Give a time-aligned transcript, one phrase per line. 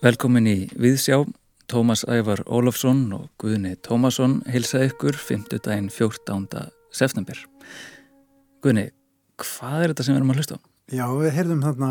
[0.00, 1.18] Velkomin í Viðsjá,
[1.68, 5.58] Tómas Ævar Ólafsson og Guðni Tómasson heilsa ykkur 5.
[5.60, 6.46] daginn 14.
[6.88, 7.36] september.
[8.64, 8.86] Guðni,
[9.36, 10.60] hvað er þetta sem við erum að hlusta á?
[10.96, 11.90] Já, við heyrðum þarna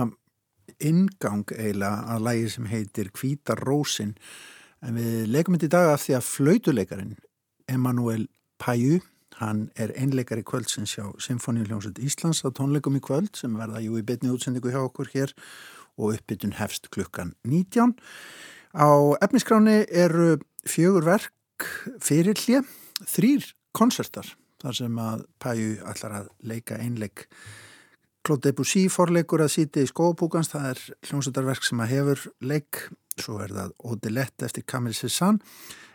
[0.90, 4.16] ingang eiginlega að lægi sem heitir Kvítar Rósin
[4.82, 7.16] en við leikum þetta í dag af því að flautuleikarin
[7.70, 8.26] Emanuel
[8.58, 9.04] Paju,
[9.38, 14.02] hann er einleikari kvöld sem sjá Symfóniuljónsut Íslands á tónleikum í kvöld sem verða jú
[14.02, 15.38] í betni útsendingu hjá okkur hér
[16.00, 17.94] og uppbytun hefst klukkan 19.
[18.74, 18.90] Á
[19.22, 21.68] efniskráni eru fjögur verk
[22.02, 22.64] fyrir hlje,
[23.04, 24.28] þrýr konsertar
[24.60, 27.28] þar sem að Pæju allar að leika einleik.
[28.26, 32.82] Claude Debussy forleikur að síti í skópúkans, það er hljómsöldarverk sem að hefur leik,
[33.20, 35.40] svo er það Odelette eftir Camille Cézanne,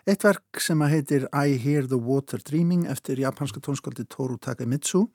[0.09, 5.07] eitt verk sem að heitir I Hear the Water Dreaming eftir japanska tónskóldi Toru Takemitsu,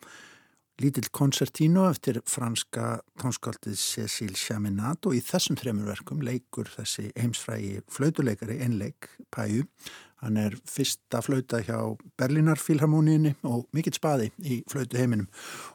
[0.79, 7.81] lítill koncertino eftir franska tónskaldið Cecil Chaminade og í þessum þremur verkum leikur þessi heimsfrægi
[7.91, 9.65] flautuleikari einleik Pæju.
[10.23, 11.77] Hann er fyrsta flauta hjá
[12.19, 15.29] Berlinar Filharmoníunni og mikill spaði í flautu heiminum.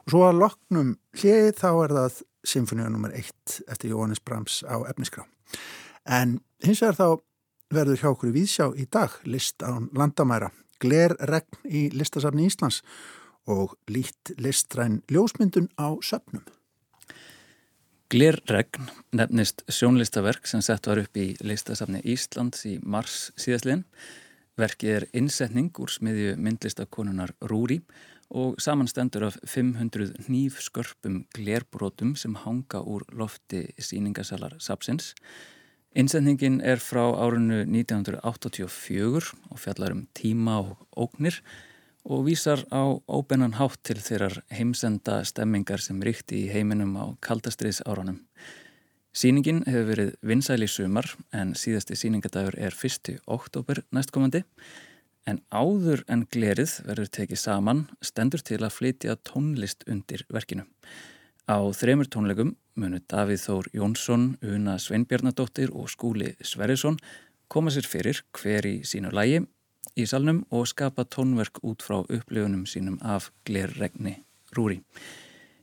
[0.05, 3.15] Og svo að loknum hlið þá er það symfóníu nr.
[3.21, 5.25] 1 eftir Jóhannes Brahms á efniskrá.
[6.05, 7.07] En hins vegar þá
[7.73, 12.83] verður hjá okkur í Víðsjá í dag list án landamæra, gler regn í listasafni Íslands
[13.45, 16.43] og lít listræn ljósmyndun á söpnum.
[18.09, 23.85] Glerregn nefnist sjónlistaverk sem sett var upp í listasafni Íslands í mars síðastlinn.
[24.61, 27.81] Verkið er innsetning úr smiðju myndlistakonunar Rúri
[28.29, 35.13] og samanstendur af 500 nýfskörpum glerbrótum sem hanga úr lofti síningasalar Sapsins.
[35.95, 41.74] Innsetningin er frá árunnu 1984 og fjallar um tíma og óknir og
[42.05, 48.19] vísar á óbennan hátt til þeirrar heimsenda stemmingar sem ríkti í heiminum á kaldastriðs árunum.
[49.15, 53.15] Sýningin hefur verið vinsæli sumar en síðasti sýningadagur er 1.
[53.25, 54.43] oktober næstkomandi
[55.25, 60.67] en áður en glerið verður tekið saman stendur til að flytja tónlist undir verkinu.
[61.47, 66.99] Á þremur tónleikum munu Davíð Þór Jónsson, Una Sveinbjarnadóttir og Skúli Sverrisson
[67.47, 69.45] koma sér fyrir hver í sínu lægi
[69.93, 74.17] í salnum og skapa tónverk út frá upplifunum sínum af glerregni
[74.55, 74.81] Rúri.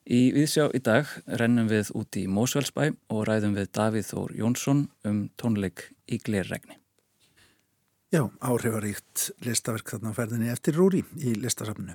[0.02, 1.10] Í viðsjá í dag
[1.40, 6.78] rennum við út í Mósvelsbæ og ræðum við Davíð Þór Jónsson um tónleik í glerregni.
[8.12, 11.94] Já, áhrifaríkt listaverk þarna á ferðinni eftir Rúri í listasafnu.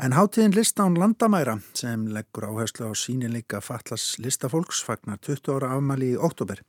[0.00, 6.14] En hátíðin listán landamæra sem leggur áherslu á sínileika fallas listafólks fagnar 20 ára afmæli
[6.14, 6.62] í oktober.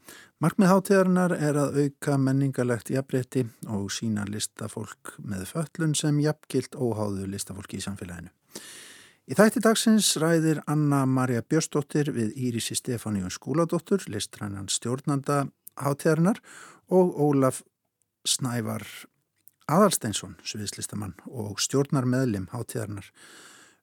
[0.43, 7.29] Markmið hátíðarinnar er að auka menningarlegt jafnrétti og sína listafólk með föllun sem jafngilt óháðu
[7.31, 8.33] listafólki í samfélaginu.
[9.31, 15.45] Í þætti dagsins ræðir Anna-Maria Björstóttir við Írisi Stefáníun Skúladóttur, listrænan stjórnanda
[15.79, 16.43] hátíðarinnar
[16.91, 17.63] og Ólaf
[18.27, 18.83] Snævar
[19.71, 23.07] Aðalsteinsson, sviðslistamann og stjórnar meðlim hátíðarnar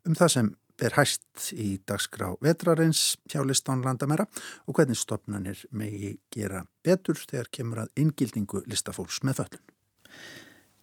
[0.07, 0.51] um það sem
[0.85, 4.29] er hæst í dagskrá vetrarins hjá listan landamæra
[4.67, 9.65] og hvernig stopnarnir megi gera betur þegar kemur að inngildingu listafólks með föllun.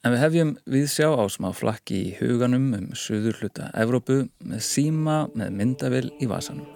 [0.05, 4.65] En við hefjum við sjá á smá flakki í huganum um söður hluta Evrópu með
[4.67, 6.74] síma með myndavel í vasanum.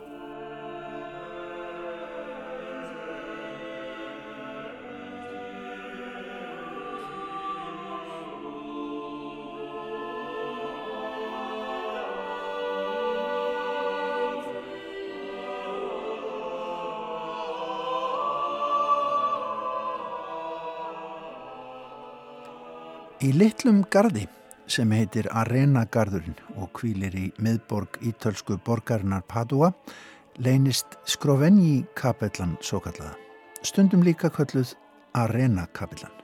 [23.29, 24.23] Í litlum gardi
[24.73, 29.69] sem heitir Arena garðurinn og kvílir í miðborg ítölsku borgarinnar Padua
[30.41, 33.13] leynist Skrovenji kapellan svo kallaða.
[33.61, 34.73] Stundum líka kalluð
[35.13, 36.15] Arena kapellan.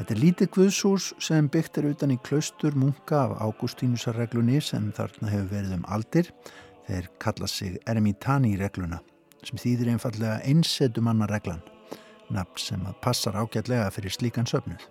[0.00, 5.30] Þetta er lítið guðsús sem byggt er utan í klaustur munka af Ágústínusarreglunni sem þarna
[5.30, 6.32] hefur verið um aldir.
[6.88, 8.98] Þeir kalla sig Ermitani regluna
[9.46, 11.62] sem þýðir einfallega einsetumanna reglan,
[12.34, 14.88] nafn sem að passar ágætlega fyrir slíkan söfnuð.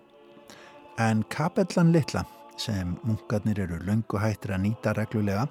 [0.98, 2.24] En kapellan litla,
[2.56, 5.46] sem munkarnir eru löngu hættir að nýta reglulega,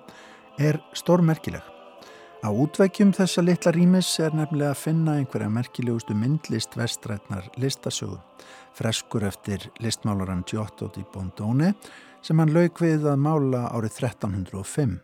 [0.59, 1.63] er stórmerkileg.
[2.39, 8.15] Á útveikjum þessa litla rýmis er nefnilega að finna einhverja merkilegustu myndlist vestrætnar listasögu,
[8.75, 11.73] freskur eftir listmálaran Giotto di Bondone
[12.23, 14.95] sem hann lauk við að mála árið 1305.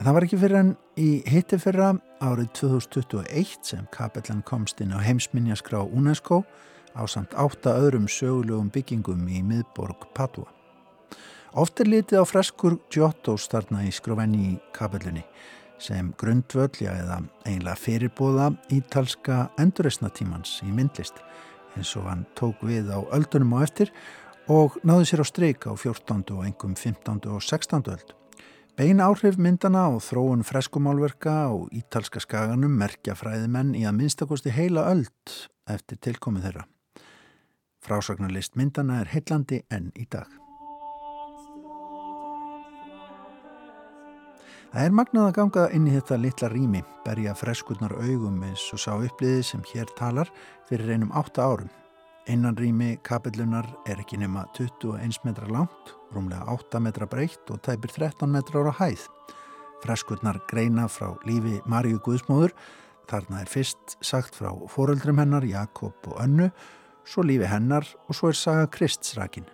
[0.00, 4.92] En það var ekki fyrir hann í hitti fyrra árið 2021 sem kapellan komst inn
[4.92, 6.42] á heimsminjaskrá UNESCO
[6.94, 10.48] á samt átta öðrum sögulegum byggingum í miðborg Padua.
[11.58, 15.24] Oft er litið á freskur Giottos þarna í skrovenni í kapellunni
[15.80, 21.22] sem grundvöldja eða einlega fyrirbóða ítalska endurreysnatímans í myndlist
[21.76, 23.92] eins og hann tók við á öldunum og eftir
[24.50, 26.24] og náði sér á streik á 14.
[26.34, 27.22] og engum 15.
[27.30, 27.86] og 16.
[27.86, 28.16] öld.
[28.78, 34.86] Beina áhrif myndana og þróun freskumálverka og ítalska skaganum merkja fræðimenn í að minnstakosti heila
[34.92, 35.34] öld
[35.70, 36.66] eftir tilkomið þeirra.
[37.80, 40.28] Frásagnarlist myndana er heillandi enn í dag.
[44.70, 48.82] Það er magnað að ganga inn í þetta litla rými, berja freskurnar augum eins og
[48.82, 50.30] sá uppliði sem hér talar
[50.68, 51.70] fyrir einum átta árum.
[52.30, 57.90] Innan rými kapillunar er ekki nema 21 metra langt, rúmlega 8 metra breytt og tæpir
[57.96, 59.08] 13 metra ára hæð.
[59.80, 62.52] Freskurnar greina frá lífi Maríu Guðsmóður,
[63.10, 66.52] þarna er fyrst sagt frá foreldrum hennar, Jakob og Önnu,
[67.06, 69.46] svo lífi hennar og svo er saga Kristsrakin.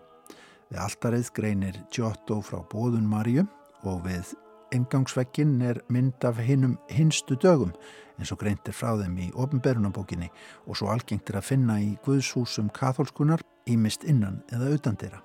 [0.71, 3.47] Við alltarið greinir Giotto frá bóðun Maríu
[3.87, 4.35] og við
[4.75, 7.71] Engangsvekkin er mynd af hinnum hinstu dögum
[8.19, 10.29] eins og greintir frá þeim í ofnberunabókinni
[10.67, 15.23] og svo algengtir að finna í Guðshúsum katholskunar ímist innan eða utandira.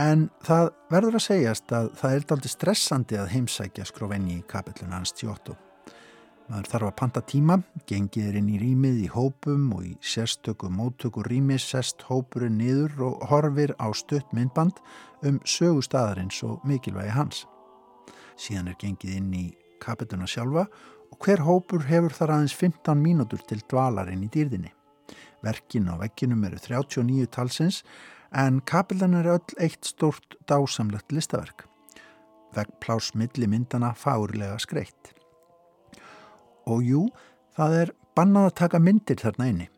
[0.00, 4.96] En það verður að segjast að það er daldi stressandi að heimsækja skróvenni í kapillun
[4.96, 5.54] hans tjóttu.
[6.50, 10.68] Maður þarf að panta tíma, gengið er inn í rýmið í hópum og í sérstöku
[10.72, 14.82] móttöku rými sest hópurinn niður og horfir á stutt myndband
[15.22, 17.46] um sögustadarins og mikilvægi hans
[18.42, 19.44] síðan er gengið inn í
[19.82, 20.66] kapituna sjálfa
[21.12, 24.72] og hver hópur hefur þar aðeins 15 mínútur til dvalarinn í dýrðinni.
[25.42, 27.82] Verkin á vegginum eru 39 talsins
[28.32, 31.66] en kapillan er öll eitt stort dásamlegt listaverk.
[32.56, 35.21] Vegplás milli myndana fárlega skreitt.
[36.70, 37.02] Og jú,
[37.56, 39.68] það er bannað að taka myndir þarna inni.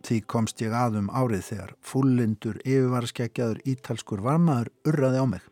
[0.00, 5.44] Því komst ég aðum árið þegar fullindur yfirvarskeggjaður ítalskur varmaður urraði á mig.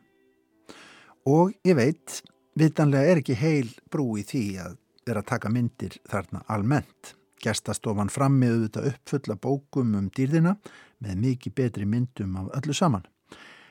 [1.29, 2.23] Og ég veit,
[2.59, 7.13] Vitanlega er ekki heil brú í því að vera að taka myndir þarna almennt.
[7.39, 10.57] Gerstastofan frammi auðvitað uppfulla bókum um dýrðina
[11.05, 13.05] með mikið betri myndum af öllu saman.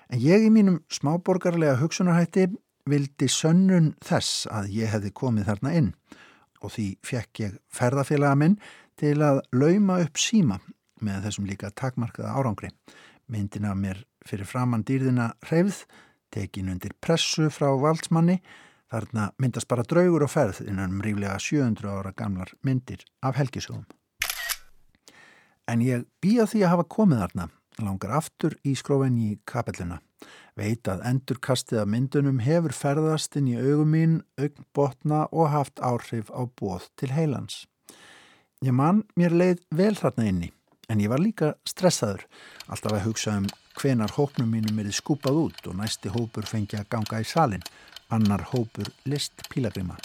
[0.07, 2.47] En ég í mínum smáborgarlega hugsunarhætti
[2.87, 6.23] vildi sönnun þess að ég hefði komið þarna inn og
[6.65, 8.59] því fekk ég ferðafélaga minn
[8.97, 10.59] til að lauma upp síma
[11.05, 12.71] með þessum líka takmarkaða árangri.
[13.29, 15.83] Myndina mér fyrir framann dýrðina hreyfð,
[16.33, 18.41] tekin undir pressu frá valdsmanni
[18.87, 23.83] Þarna myndast bara draugur og ferð innan um ríflega 700 ára gamlar myndir af helgisugum.
[25.67, 27.47] En ég býja því að hafa komið þarna,
[27.83, 29.99] langar aftur í skrófin í kapelluna.
[30.57, 36.31] Veit að endurkastið af myndunum hefur ferðast inn í augum mín, augnbotna og haft áhrif
[36.33, 37.67] á bóð til heilans.
[38.65, 40.49] Ég mann mér leið vel þarna inni,
[40.89, 42.25] en ég var líka stressaður,
[42.65, 43.45] alltaf að hugsa um
[43.77, 47.65] hvenar hópnum mínum er skúpað út og næsti hópur fengi að ganga í salin
[48.09, 49.99] annar hópur list pílagrima.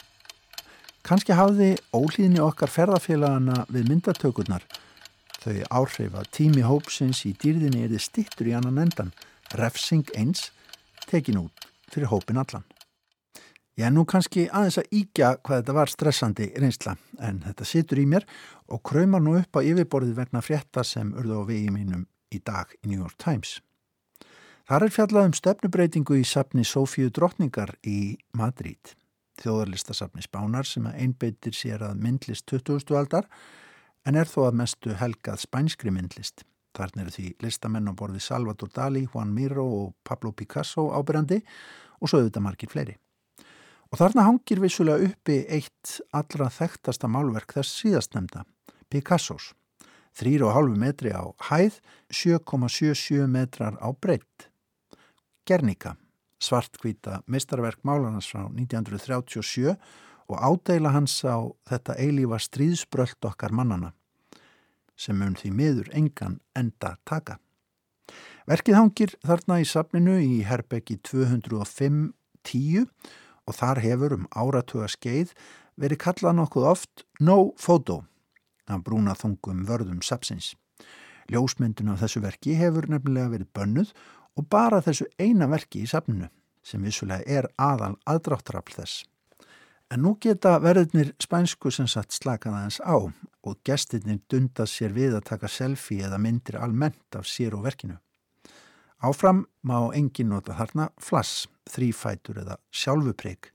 [1.02, 4.66] Kanski hafði ólíðinni okkar ferðarfélagana við myndatökurnar
[5.42, 9.10] þau áhrif að tími hópsins í dýrðinni er þið stittur í annan endan,
[9.58, 10.50] refsing eins,
[11.08, 12.64] tekin út fyrir hópin allan.
[13.76, 16.92] Ég er nú kannski aðeins að íkja hvað þetta var stressandi reynsla
[17.24, 18.26] en þetta situr í mér
[18.68, 22.68] og kraumar nú upp á yfirborðið vegna frétta sem urðu á vegi mínum í dag
[22.82, 23.60] í New York Times.
[24.68, 28.92] Þar er fjallað um stefnubreitingu í sapni Sofíu Drottningar í Madrid,
[29.40, 32.92] þjóðarlistasapni Spánar sem einbeitir sér að myndlist 20.
[32.96, 33.28] aldar
[34.04, 36.44] en er þó að mestu helgað spænskri myndlist.
[36.72, 41.42] Þarna eru því listamenn á borði Salvador Dali, Juan Miro og Pablo Picasso ábyrjandi
[42.00, 42.94] og svo auðvitað margir fleiri.
[43.92, 48.46] Og þarna hangir vissulega uppi eitt allra þekktasta málverk þess síðastnemda,
[48.88, 49.52] Picassos.
[50.16, 51.78] 3,5 metri á hæð,
[52.12, 54.48] 7,77 metrar á breytt.
[55.48, 55.96] Gernika,
[56.40, 59.72] svartkvita mistarverk málarnas frá 1937
[60.28, 63.92] og ádæla hans á þetta eilífa stríðsbröld okkar mannana
[64.96, 67.38] sem mun því miður engan enda taka.
[68.48, 72.88] Verkið hangir þarna í safninu í Herbeggi 205-10
[73.46, 75.34] og þar hefur um áratuga skeið
[75.78, 78.02] verið kallað nokkuð oft No Photo
[78.70, 80.52] af brúna þungum vörðum sapsins.
[81.30, 83.94] Ljósmyndun af þessu verki hefur nefnilega verið bönnuð
[84.38, 86.28] og bara þessu eina verki í safninu
[86.62, 89.02] sem vissulega er aðal aðdráttrafl þess.
[89.92, 95.18] En nú geta verðinir spænsku sem satt slakað aðeins á og gestirnir dundað sér við
[95.18, 97.98] að taka selfie eða myndir almennt af sér og verkinu.
[99.04, 103.50] Áfram má engin nota þarna flass, þrýfætur eða sjálfuprygg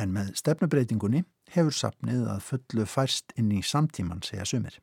[0.00, 4.80] en með stefnubreitingunni hefur sapnið að fullu færst inn í samtíman, segja sumir.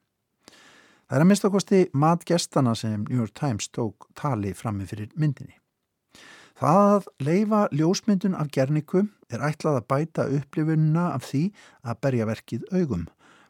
[1.09, 5.57] Það er að mista kosti matgestana sem New York Times tók tali frammi fyrir myndinni.
[6.59, 11.43] Það að leifa ljósmyndun af gerniku er ætlað að bæta upplifununa af því
[11.81, 13.07] að berja verkið augum,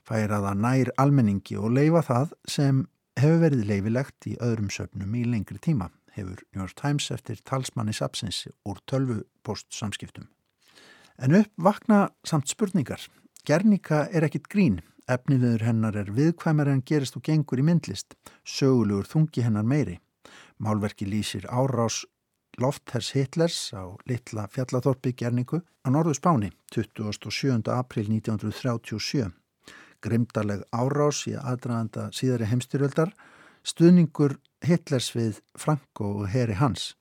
[0.08, 2.86] færa það nær almenningi og leifa það sem
[3.20, 7.94] hefur verið leifilegt í öðrum söpnum í lengri tíma, hefur New York Times eftir talsmanni
[7.94, 10.30] sapsins úr tölvupost samskiptum.
[11.20, 13.04] En upp vakna samt spurningar.
[13.46, 14.80] Gernika er ekkit grín.
[15.12, 18.16] Efniviður hennar er viðkvæmar en gerist og gengur í myndlist.
[18.48, 20.00] Sögulegur þungi hennar meiri.
[20.64, 22.06] Málverki lýsir árás
[22.62, 27.66] Lofthers Hitlers á litla fjallathorpi Gerniku á norðu Spáni 27.
[27.74, 29.32] april 1937.
[30.04, 33.14] Grimdaleg árás í aðdraðanda síðari heimstyrjöldar,
[33.66, 36.94] stuðningur Hitlers við Franko og heri hans.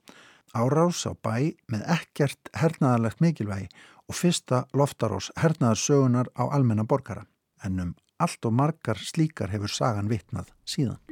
[0.57, 3.69] Árás á bæ með ekkert hernaðarlegt mikilvægi
[4.09, 7.27] og fyrsta loftarós hernaðarsögunar á almenna borgara.
[7.65, 11.12] En um allt og margar slíkar hefur sagan vitnað síðan.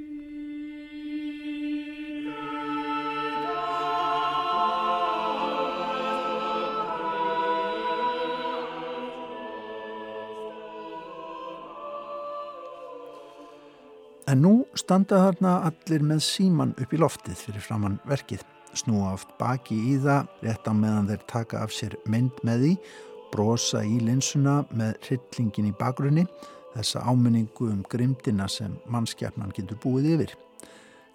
[14.30, 18.44] En nú standa þarna allir með síman upp í loftið fyrir framann verkið
[18.78, 22.70] snúa oft baki í það rétt á meðan þeir taka af sér mynd með því,
[23.32, 26.26] brosa í linsuna með hryllingin í bakgrunni,
[26.76, 30.36] þessa áminningu um grimdina sem mannskjafnan getur búið yfir.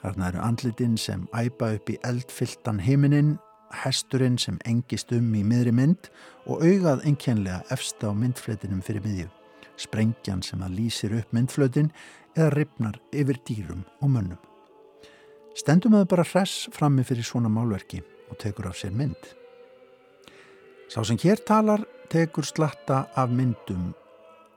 [0.04, 3.38] Þarna eru andlitinn sem æpa upp í eldfylltan heiminin,
[3.86, 6.12] hesturinn sem engist um í miðri mynd
[6.52, 9.32] og augað enkenlega efsta á myndfletinum fyrir miðju.
[9.80, 11.90] Sprengjan sem að lýsir upp myndflötin
[12.36, 14.42] eða ripnar yfir dýrum og mönnum.
[15.56, 19.32] Stendum að bara hress frammi fyrir svona málverki og tekur af sér mynd.
[20.92, 23.94] Sá sem hér talar tekur slatta af myndum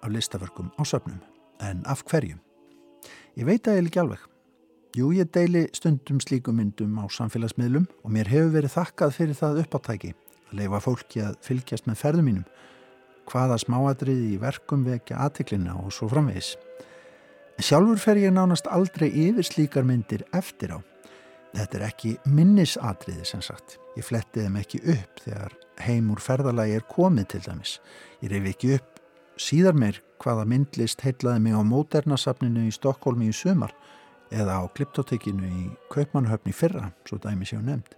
[0.02, 1.20] af listaverkum á söpnum.
[1.61, 2.37] En af hverju?
[3.37, 4.20] Ég veit að ég er ekki alveg.
[4.97, 9.61] Jú, ég deili stundum slíkum myndum á samfélagsmiðlum og mér hefur verið þakkað fyrir það
[9.62, 10.14] uppáttæki
[10.49, 12.47] að leifa fólki að fylgjast með ferðum mínum,
[13.28, 16.56] hvaða smáadriði í verkum vekja aðtiklina og svo framvegis.
[17.58, 20.78] Sjálfur fer ég nánast aldrei yfir slíkar myndir eftir á.
[21.56, 23.80] Þetta er ekki minnisatriði sem sagt.
[23.98, 27.72] Ég fletti þeim ekki upp þegar heimur ferðalagi er komið til dæmis.
[28.22, 29.02] Ég reyfi ekki upp
[29.42, 33.74] síðar meir hvaða myndlist heitlaði mig á móternasafninu í Stokkólmi í sumar
[34.30, 37.96] eða á kliptotekinu í Kaupmannhöfni fyrra, svo dæmi séu nefnd.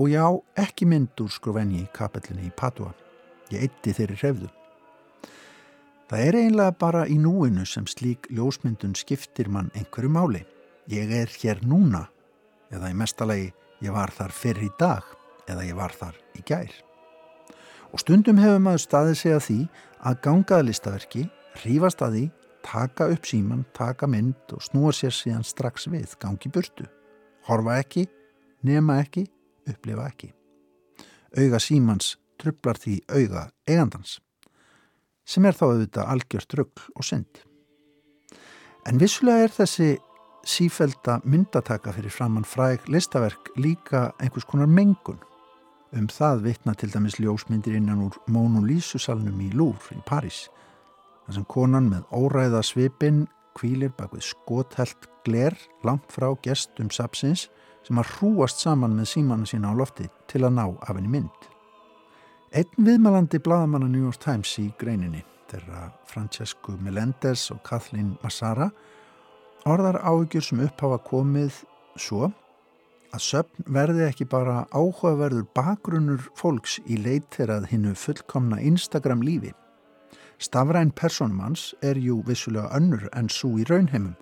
[0.00, 0.24] Og já,
[0.56, 2.94] ekki mynd úr skruvenni í kapellinni í Padua.
[3.52, 4.55] Ég eitti þeirri hrefðu.
[6.06, 10.44] Það er einlega bara í núinu sem slík ljósmyndun skiptir mann einhverju máli.
[10.86, 12.04] Ég er hér núna,
[12.70, 13.48] eða í mestalagi
[13.82, 15.02] ég var þar fyrir í dag,
[15.50, 16.70] eða ég var þar í gær.
[17.90, 19.56] Og stundum hefur maður staðið segja því
[20.06, 21.24] að gangaða listaverki,
[21.64, 22.22] rífast að því,
[22.66, 26.86] taka upp síman, taka mynd og snúa sér síðan strax við, gangi burtu.
[27.50, 28.06] Horfa ekki,
[28.62, 29.26] nema ekki,
[29.66, 30.30] upplifa ekki.
[31.34, 34.20] Auga símans trublar því auga eigandans
[35.26, 37.42] sem er þá auðvitað algjört rugg og synd.
[38.86, 39.88] En vissulega er þessi
[40.46, 45.18] sífælda myndataka fyrir framann fræg listaverk líka einhvers konar mengun.
[45.96, 50.46] Um það vitna til dæmis ljósmyndir innan úr Mónu Lísusalnum í Lúr í París.
[51.26, 53.24] Það sem konan með óræða svipin
[53.58, 55.56] kvílir bak við skothelt gler
[55.86, 57.48] langt frá gestum sapsins
[57.86, 61.55] sem að hrúast saman með símanu sína á lofti til að ná af henni mynd.
[62.56, 65.18] Einn viðmælandi bladamanna New York Times í greininni,
[65.50, 68.70] þeirra Francesco Melendez og Kathleen Massara,
[69.68, 71.58] orðar áhugjur sem upphafa komið
[72.00, 72.30] svo
[73.12, 79.52] að söpn verði ekki bara áhugaverður bakgrunnur fólks í leiterað hinnu fullkomna Instagram lífi.
[80.40, 84.16] Stafræn personmanns er jú vissulega önnur en svo í raunheimum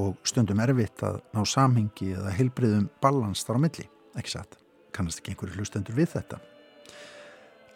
[0.00, 4.62] og stundum erfitt að ná samhengi eða heilbriðum balans þar á milli, ekki satt.
[4.96, 6.40] Kannast ekki einhverju hlustendur við þetta.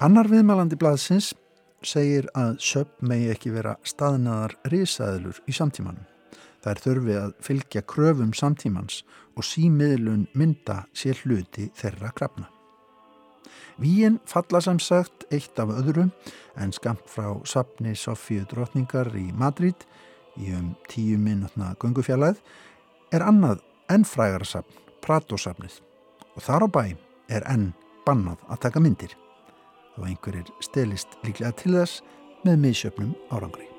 [0.00, 1.26] Annar viðmælandi blaðsins
[1.84, 6.06] segir að söp megi ekki vera staðnaðar risaðilur í samtímanum.
[6.64, 9.02] Það er þörfi að fylgja kröfum samtímans
[9.36, 12.48] og símiðlun mynda sér hluti þeirra krafna.
[13.76, 16.08] Víin falla samsagt eitt af öðru
[16.56, 19.84] en skamt frá sapni Sofíu drotningar í Madrid
[20.40, 22.40] í um tíu minnutna gungufjallæð
[23.12, 23.60] er annað
[23.92, 24.72] ennfrægara sapn,
[25.04, 25.82] Prato-sapnið
[26.32, 26.84] og þar á bæ
[27.28, 27.74] er enn
[28.08, 29.20] bannað að taka myndir
[30.00, 32.00] og einhverjir stelist líklega til þess
[32.46, 33.69] með miðsjöfnum árangri.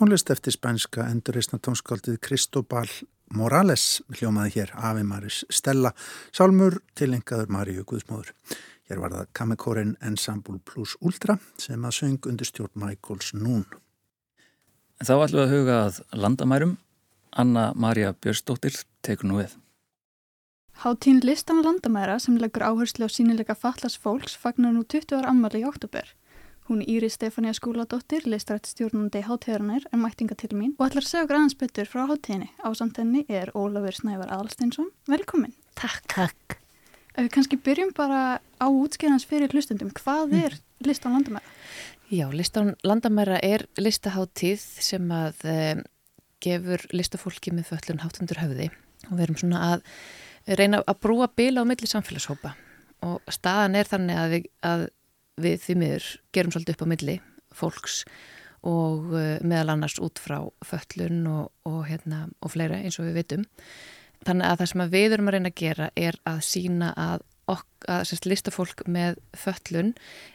[0.00, 2.88] Tónlist eftir spænska endurreysna tónskaldið Kristobal
[3.36, 5.90] Morales hljómaði hér Afi Maris Stella,
[6.32, 8.30] sálmur til engaður Maríu Guðsmóður.
[8.88, 13.66] Hér var það Kamekórin Ensemble Plus Ultra sem að söng undir stjórn Michaels Nún.
[15.04, 16.72] Þá ætlum við að huga að landamærum.
[17.36, 19.52] Anna Maria Björnsdóttir tekur nú við.
[20.80, 25.60] Háttín listan landamæra sem leggur áherslu á sínilega fallas fólks fagnar nú 20 ára ammali
[25.60, 26.08] í oktober.
[26.70, 31.26] Hún Íri Stefania Skúladóttir, listrætt stjórnandi háttíðarinnar, er mættinga til mín og ætlar að segja
[31.26, 32.46] græðans betur frá háttíðinni.
[32.62, 34.86] Á samtenni er Ólafur Snævar Aðalsteinsson.
[35.10, 35.50] Velkomin.
[35.74, 36.54] Takk, takk.
[37.16, 40.54] Ef við kannski byrjum bara á útskýðans fyrir hlustundum, hvað er
[40.86, 41.56] listan landamæra?
[42.06, 45.82] Já, listan landamæra er listaháttíð sem að um,
[46.38, 48.70] gefur listafólki með föllun háttundur höfði
[49.08, 52.54] og við erum svona að reyna að brúa bila á milli samfélagshópa
[53.10, 54.88] og staðan er þannig að við, að
[55.40, 57.16] við því miður gerum svolítið upp á milli
[57.54, 58.04] fólks
[58.66, 63.22] og uh, meðal annars út frá föllun og, og, hérna, og fleira eins og við
[63.22, 63.46] vitum.
[64.26, 67.24] Þannig að það sem að við erum að reyna að gera er að sína að,
[67.48, 69.94] ok, að sérst, listafólk með föllun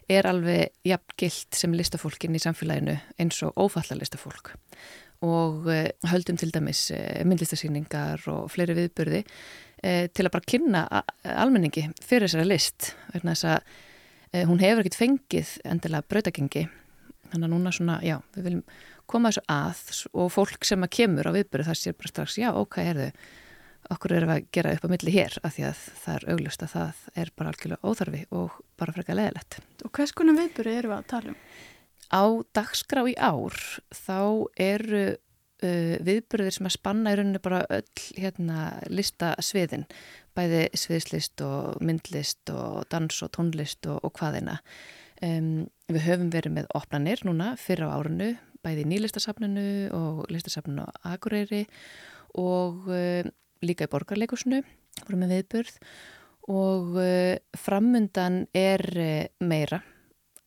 [0.09, 4.55] er alveg jafn gilt sem listafólkin í samfélaginu eins og ófalla listafólk
[5.25, 9.25] og uh, höldum til dæmis uh, myndlistasýningar og fleiri viðburði
[9.85, 10.79] til að bara kynna
[11.29, 13.84] almenningi fyrir þessari list þess að Eh,
[14.49, 16.65] hún hefur ekkert fengið endilega brautagengi
[17.31, 18.67] þannig að núna svona, já, við viljum
[19.09, 22.49] koma þessu að og fólk sem að kemur á viðbyrju það sér bara strax, já,
[22.55, 23.09] ok, erðu
[23.93, 26.65] okkur erum við að gera upp á milli hér af því að það er auglust
[26.65, 30.91] að það er bara algjörlega óþarfi og bara frekka leðilegt Og hvers konar viðbyrju eru
[30.91, 31.37] við að tala um?
[32.09, 32.23] Á
[32.57, 33.59] dagskrá í ár
[33.93, 34.19] þá
[34.61, 35.05] eru
[35.63, 39.85] uh, viðbyrðir sem að spanna í rauninu bara öll hérna listasviðin
[40.35, 44.59] bæði sviðslist og myndlist og dans og tónlist og, og hvaðina.
[45.23, 48.33] Um, við höfum verið með opnanir núna fyrir á árunu,
[48.65, 51.63] bæði í nýlistasafninu og listasafninu á Akureyri
[52.35, 53.23] og uh,
[53.63, 54.61] líka í borgarleikusinu,
[55.05, 55.79] vorum við viðburð
[56.51, 59.79] og uh, framundan er uh, meira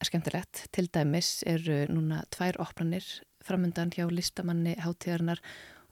[0.05, 0.67] skemmtilegt.
[0.71, 3.07] Til dæmis eru núna tvær opnanir
[3.45, 5.41] framundan hjá listamanni hátíðarnar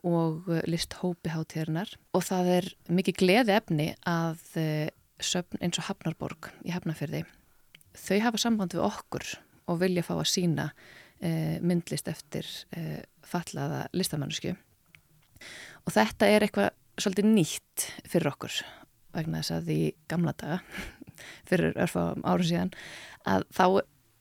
[0.07, 1.95] og uh, listhópi hátíðarinnar.
[2.15, 4.88] Og það er mikið gleði efni að uh,
[5.23, 7.25] söfn eins og Hafnarborg í Hafnarferði
[7.97, 9.27] þau hafa samband við okkur
[9.67, 16.73] og vilja fá að sína uh, myndlist eftir uh, fallaða listamannsku og þetta er eitthvað
[16.97, 18.62] svolítið nýtt fyrir okkur
[19.17, 20.62] vegna þess að í gamla daga
[21.49, 22.73] fyrir örfam árum síðan
[23.27, 23.65] að þá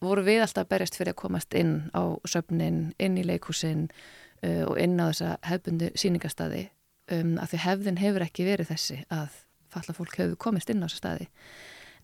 [0.03, 4.81] voru við alltaf berjast fyrir að komast inn á söfnin, inn í leikhúsin uh, og
[4.83, 6.67] inn á þessa hefbundu síningastadi
[7.13, 9.41] um, að því hefðin hefur ekki verið þessi að
[9.73, 11.31] falla fólk hefur komist inn á þessa staði.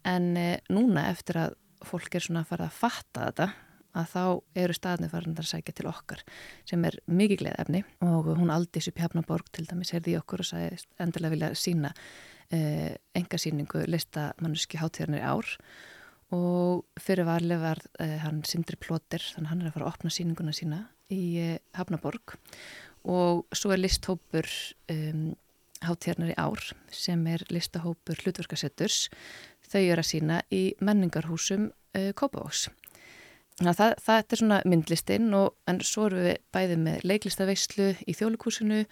[0.08, 3.52] En uh, núna eftir að fólk er svona að fara að fatta þetta
[3.92, 4.24] að þá
[4.62, 6.22] eru staðnir farin að sækja til okkar
[6.68, 10.44] sem er mikið gleð efni og hún aldis upp í Hafnaborg til dæmis herði okkur
[10.44, 15.50] og sagði endilega vilja sína uh, engasýningu listamannuski hátíðarnir ár
[16.32, 20.12] og fyrir varlega var uh, hann Sindri Plóter þannig hann er að fara að opna
[20.14, 22.36] síninguna sína í uh, Hafnaborg
[23.02, 24.48] og svo er listhópur
[24.92, 25.32] um,
[25.82, 29.08] hátíðarnar í ár sem er listahópur hlutverkasetturs.
[29.66, 32.68] Þau eru að sína í menningarhúsum uh, Kópavóks
[33.58, 37.88] þannig að það, það er svona myndlistinn og en svo eru við bæðið með leiklistaveyslu
[38.08, 38.84] í þjólikúsinu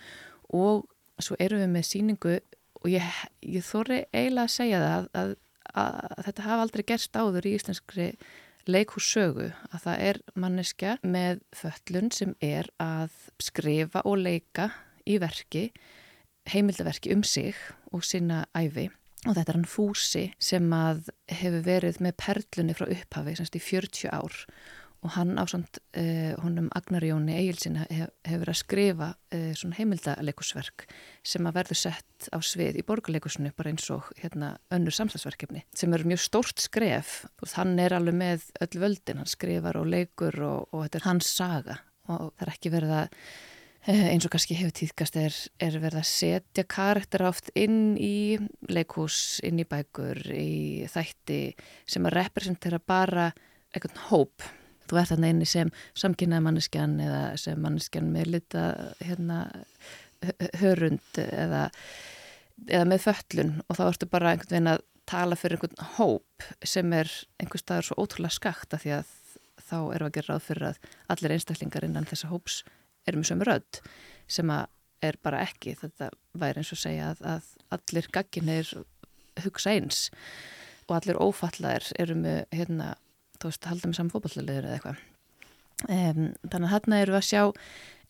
[0.57, 0.85] og
[1.21, 2.35] svo eru við með síningu
[2.81, 3.07] og ég,
[3.45, 5.33] ég þóri eiginlega að segja það að, að
[5.75, 8.09] að þetta hafa aldrei gerst áður í íslenskri
[8.71, 14.71] leikhússögu að það er manneskja með föllun sem er að skrifa og leika
[15.09, 15.71] í verki,
[16.51, 17.57] heimildaverki um sig
[17.91, 18.91] og sinna æfi
[19.27, 23.63] og þetta er hann Fúsi sem að hefur verið með perlunni frá upphafi semst í
[23.65, 24.39] 40 ár
[25.01, 30.85] og hann á svont uh, honum Agnarjóni Egilsina hef, hefur að skrifa uh, svona heimildalekusverk
[31.27, 35.97] sem að verður sett á svið í borgarleikusinu bara eins og hérna önnur samslagsverkefni sem
[35.97, 37.23] eru mjög stórt skref.
[37.41, 41.09] Og hann er alveg með öll völdin, hann skrifar og leikur og, og þetta er
[41.09, 41.81] hans saga.
[42.11, 46.05] Og það er ekki verið að uh, eins og kannski hefur tíðkast er, er verið
[46.05, 48.37] að setja karakter áft inn í
[48.69, 51.43] leikus, inn í bækur, í þætti
[51.89, 53.31] sem að representera bara
[53.73, 54.51] einhvern hóp
[54.91, 58.65] þú ert þarna inni sem samkynnaði manneskjan eða sem manneskjan með lita
[59.01, 59.41] hérna,
[60.61, 61.69] hörund eða,
[62.67, 66.93] eða með föllun og þá ertu bara einhvern veginn að tala fyrir einhvern hóp sem
[66.95, 69.17] er einhver staður svo ótrúlega skakt að því að
[69.71, 72.61] þá við að gera ráð fyrir að allir einstaklingar innan þessa hóps
[73.09, 73.81] erum sömu rödd
[74.31, 74.69] sem að
[75.01, 78.73] er bara ekki, þetta væri eins og segja að, að allir gagginir
[79.45, 80.09] hugsa eins
[80.89, 82.93] og allir ófallaðir eru með hérna
[83.41, 85.09] þú veist, halda með saman fókballiður eða eitthvað
[85.89, 87.43] Um, þannig að þarna eru að sjá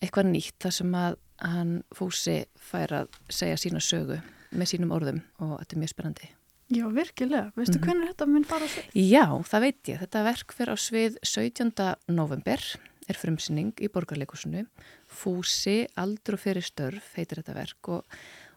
[0.01, 4.19] eitthvað nýtt þar sem að hann fúsi fær að segja sína sögu
[4.51, 6.29] með sínum orðum og þetta er mjög spennandi.
[6.71, 7.51] Já, virkilega.
[7.55, 7.87] Veistu mm -hmm.
[7.87, 8.85] hvernig þetta mun fara á svið?
[8.95, 9.99] Já, það veit ég.
[9.99, 11.95] Þetta verk fyrir á svið 17.
[12.07, 12.59] november
[13.07, 14.65] er frumsynning í borgarleikusinu.
[15.07, 18.05] Fúsi, aldur og fyrir störf heitir þetta verk og,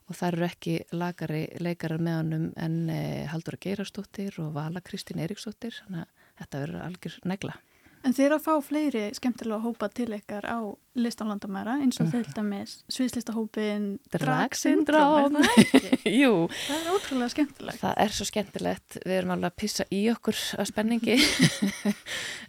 [0.08, 5.18] og það eru ekki lagari leikarar með honum en e, Haldur Geirastóttir og Vala Kristín
[5.18, 5.74] Eriksdóttir.
[5.86, 7.56] Þannig að þetta verður algjör negla.
[8.04, 10.60] En þeir að fá fleiri skemmtilega hópa til ykkar á
[11.00, 15.38] listanlandamæra eins og til dæmis sviðslistahópin Dragsyndróm
[16.20, 16.34] Jú.
[16.52, 17.80] Það er ótrúlega skemmtilegt.
[17.80, 21.16] Það er svo skemmtilegt, við erum alveg að pissa í okkur af spenningi.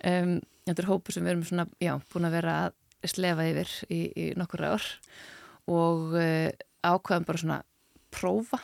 [0.05, 3.71] Um, Þetta er hópu sem við erum svona, já, búin að vera að slefa yfir
[3.93, 4.85] í, í nokkur ár
[5.71, 6.49] og uh,
[6.85, 7.57] ákveðum bara svona
[8.13, 8.59] prófa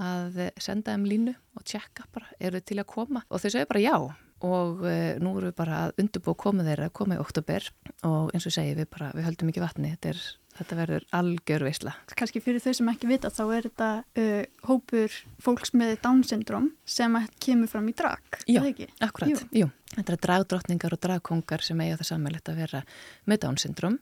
[0.00, 3.24] að senda þeim línu og tjekka bara, eru þið til að koma?
[3.28, 3.96] Og þau segja bara já
[4.46, 7.66] og uh, nú erum við bara að undurbúa komið þeirra koma í oktober
[8.08, 9.92] og eins og segi við bara, við höldum ekki vatni.
[9.94, 10.22] Þetta, er,
[10.58, 11.94] þetta verður algjör veisla.
[12.18, 13.90] Kanski fyrir þau sem ekki vita þá er þetta
[14.24, 18.62] uh, hópur fólks með Down syndrom sem kemur fram í drag Já,
[19.04, 19.40] akkurat, jú.
[19.64, 19.72] Jú.
[19.92, 22.86] Þetta er dragdrottningar og dragkongar sem eiga það samanlegt að vera
[23.28, 23.98] með Down syndrom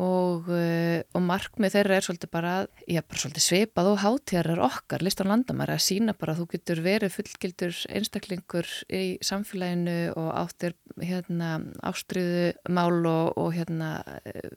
[0.00, 2.54] og, eh, og markmið þeirra er svolítið bara,
[2.88, 6.82] já, bara svolítið svipað og hátíðarar okkar, listan landamæra að sína bara að þú getur
[6.86, 11.52] verið fullgildur einstaklingur í samfélaginu og áttir hérna
[11.84, 13.92] ástriðu mál og, og hérna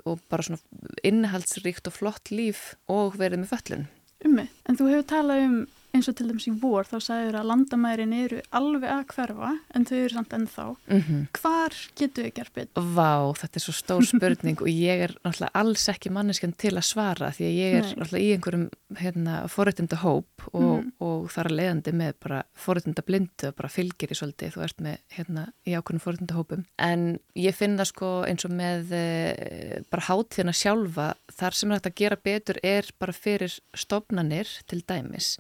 [0.08, 0.62] og bara svona
[1.04, 3.88] innihaldsríkt og flott líf og verið með föllun.
[4.24, 5.58] Ummi, en þú hefur talað um
[5.94, 9.84] eins og til dæmis í vor þá sagður að landamærin eru alveg að hverfa en
[9.86, 11.26] þau eru samt ennþá mm -hmm.
[11.38, 12.88] hvar getur við gerð betur?
[12.96, 16.90] Vá, þetta er svo stór spurning og ég er náttúrulega alls ekki manneskjan til að
[16.90, 17.94] svara því að ég er Nei.
[17.94, 20.92] náttúrulega í einhverjum hérna, forrættinda hóp og, mm.
[21.00, 24.82] og þar að leiðandi með bara forrættinda blindu og bara fylgir í svolítið þú ert
[24.82, 30.08] með hérna í ákveðnum forrættinda hópum en ég finna sko eins og með e, bara
[30.10, 35.38] hátíðina sjálfa þar sem þetta gera betur er bara fyrir stofnanir til dæmis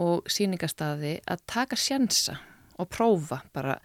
[0.00, 2.38] og síningastaði að taka sjensa
[2.80, 3.78] og prófa bara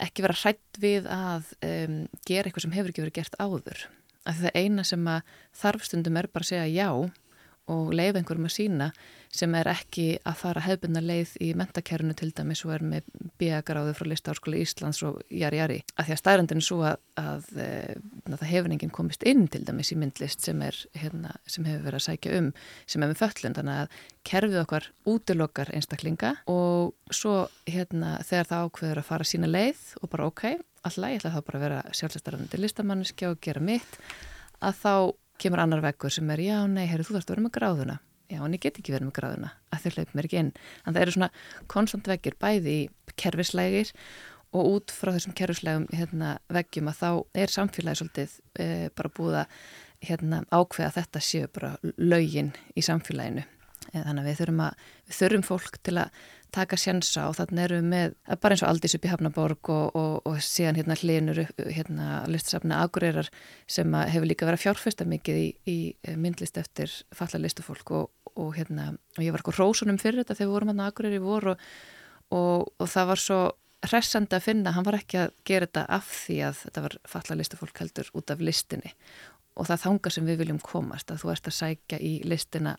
[0.00, 3.84] ekki vera hrætt við að um, gera eitthvað sem hefur ekki verið gert áður.
[4.24, 6.88] Af því það eina sem að þarfstundum er bara að segja já
[7.72, 8.88] og leiða einhverjum að sína
[9.34, 13.06] sem er ekki að fara hefðbundna leið í mentakerfunu til dæmis og er með
[13.40, 15.78] bíagráðu frá Listárskóli Íslands og jari jari.
[15.96, 17.96] Að því að stærandin er svo að, að, eh,
[18.28, 21.88] að það hefur enginn komist inn til dæmis í myndlist sem, er, hérna, sem hefur
[21.88, 22.52] verið að sækja um
[22.86, 23.98] sem er með föllun þannig að
[24.30, 27.34] kerfið okkar útilokkar einstaklinga og svo
[27.66, 30.46] hérna þegar það ákveður að fara sína leið og bara ok,
[30.84, 33.98] alltaf ég ætla þá bara að vera sjálfsestarandi listamanniski og gera mitt
[34.64, 34.94] að þá
[35.40, 37.96] kemur annar veggur sem er já, nei, herru, þú þarfst að vera með gráðuna.
[38.32, 40.52] Já, en ég get ekki verið með gráðuna að þau hlaup mér ekki inn.
[40.84, 41.30] En það eru svona
[41.70, 43.90] konstant veggir bæði í kerfislegir
[44.54, 47.08] og út frá þessum kerfislegum hérna, veggjum að þá
[47.44, 49.58] er samfélagi svolítið e, bara búið að
[50.08, 53.44] hérna, ákveða að þetta séu bara laugin í samfélaginu
[54.02, 57.80] þannig að við þurfum, að, við þurfum fólk til að taka sjansa og þannig erum
[57.80, 61.40] við með bara eins og Aldís upp í Hafnaborg og, og, og síðan hérna hlinur
[61.58, 63.30] hérna listasafna Akureyrar
[63.66, 68.06] sem hefur líka verið að fjárfesta mikið í, í myndlist eftir falla listufólk og,
[68.38, 71.50] og hérna og ég var eitthvað rósunum fyrir þetta þegar við vorum hérna Akureyri vor
[71.54, 73.42] og það var svo
[73.88, 77.38] hressandi að finna, hann var ekki að gera þetta af því að þetta var falla
[77.40, 78.92] listufólk heldur út af listinni.
[79.54, 82.76] Og það þánga sem við viljum komast að þú ert að sækja í listina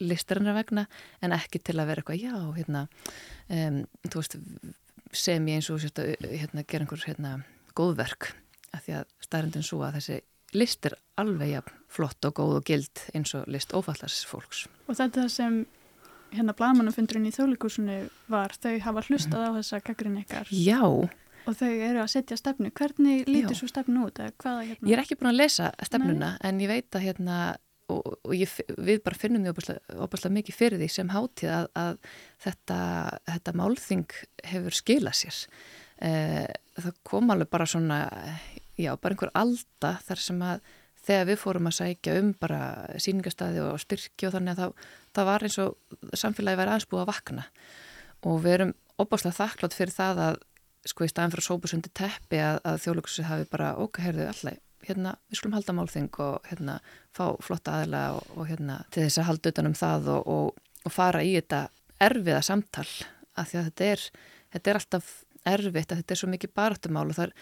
[0.00, 0.86] listarinnar vegna
[1.24, 2.86] en ekki til að vera eitthvað já, hérna
[3.48, 4.38] um, þú veist,
[5.14, 7.34] sem ég eins og sérst að hérna, gera einhver hérna,
[7.78, 8.32] góðverk,
[8.74, 10.20] af því að stærndin svo að þessi
[10.54, 14.66] list er alveg ja, flott og góð og gild eins og list ófallars fólks.
[14.88, 15.64] Og þetta sem
[16.34, 17.98] hérna blagamannafundurinn í þjóðlíkusinu
[18.32, 19.54] var, þau hafa hlustað mm -hmm.
[19.54, 20.48] á þessa kakrin ykkar.
[20.50, 20.82] Já.
[21.44, 22.70] Og þau eru að setja stefnu.
[22.70, 24.18] Hvernig lítur svo stefnu út?
[24.18, 24.88] Hvaða, hérna?
[24.88, 26.38] Ég er ekki búin að lesa stefnuna Nei.
[26.40, 27.56] en ég veit að hérna
[27.92, 31.98] og, og ég, við bara finnum því óbærslega mikið fyrir því sem hátíð að, að
[32.44, 32.78] þetta,
[33.32, 34.16] þetta málþing
[34.52, 35.40] hefur skilað sér.
[36.04, 36.46] Eh,
[36.78, 37.98] það kom alveg bara svona
[38.78, 40.72] já, bara einhver alda þar sem að
[41.04, 42.60] þegar við fórum að sækja um bara
[43.02, 47.04] síningastæði og styrki og þannig að það, það var eins og samfélagi væri aðeins búið
[47.04, 47.46] að vakna.
[48.24, 50.42] Og við erum óbærslega þakklátt fyrir það að
[50.88, 55.14] sko í staðan fyrir sóbusundi teppi að, að þjóðlöksusi hafi bara okkar heyrðu alltaf hérna,
[55.30, 56.78] við skulum halda málþing og hérna,
[57.14, 60.94] fá flotta aðla og, og hérna, til þess að halda utanum það og, og, og
[60.94, 61.66] fara í þetta
[62.04, 62.88] erfiða samtal
[63.34, 64.04] af því að þetta er,
[64.54, 65.12] þetta er alltaf
[65.44, 67.34] erfitt að þetta er svo mikið baráttumál og það er,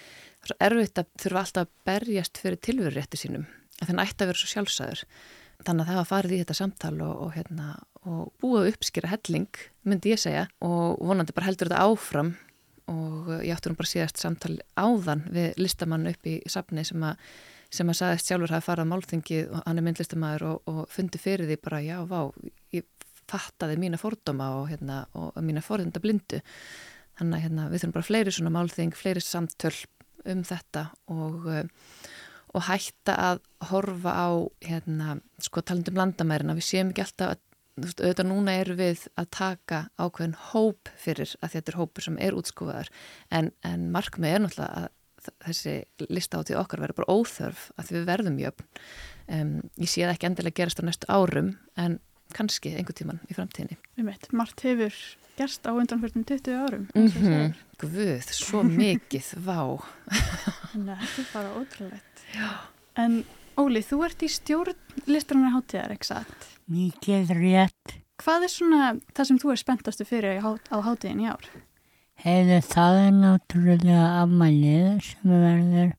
[0.43, 3.47] það er svo erfitt að þurfa alltaf að berjast fyrir tilverurétti sínum
[3.79, 5.05] að þannig ætti að vera svo sjálfsæður
[5.63, 7.69] þannig að það var farið í þetta samtal og hérna,
[8.43, 12.33] búið að uppskýra helling myndi ég segja og vonandi bara heldur þetta áfram
[12.91, 17.21] og ég átti nú bara síðast samtal áðan við listamann upp í safni sem að
[17.73, 21.49] sem að sagðist sjálfur hafi farað málþingið og hann er myndlistamæður og, og fundi fyrir
[21.49, 22.19] því bara já, vá,
[22.77, 22.85] ég
[23.31, 26.43] fattaði mína fordóma og, hérna, og mína forðunda blindu.
[27.17, 29.73] Þannig að hérna, við þurfum bara fleiri svona málþing, fleiri samtöl
[30.33, 31.49] um þetta og,
[32.53, 33.41] og hætta að
[33.71, 34.31] horfa á
[34.69, 37.43] hérna, sko talandum landamærina, við séum ekki alltaf að
[37.81, 42.37] auðvitað núna eru við að taka ákveðin hóp fyrir að þetta er hópur sem er
[42.37, 42.91] útskúfaðar
[43.33, 44.91] en, en markmið er náttúrulega að
[45.47, 45.75] þessi
[46.11, 48.71] listáttið okkar verður bara óþörf að við verðum jöfn.
[49.33, 52.01] Um, ég sé það ekki endilega gerast á næstu árum en
[52.35, 53.79] kannski einhver tíman í framtíðinni.
[54.35, 54.97] Mart hefur
[55.39, 57.55] gerst á undanfjörnum 20 árum mm -hmm.
[57.79, 59.81] Guð, svo mikið vá.
[60.75, 62.25] Að þetta er bara ótrúlegt.
[62.97, 63.25] En
[63.61, 64.79] Óli, þú ert í stjórn
[65.11, 66.47] listarinnar hátíðar, ekki satt?
[66.73, 68.87] Mikið rétt Hvað er svona
[69.17, 71.49] það sem þú er spenntastu fyrir á hátíðin í ár?
[72.23, 75.91] Hefðu það er náttúrulega afmælið sem verður,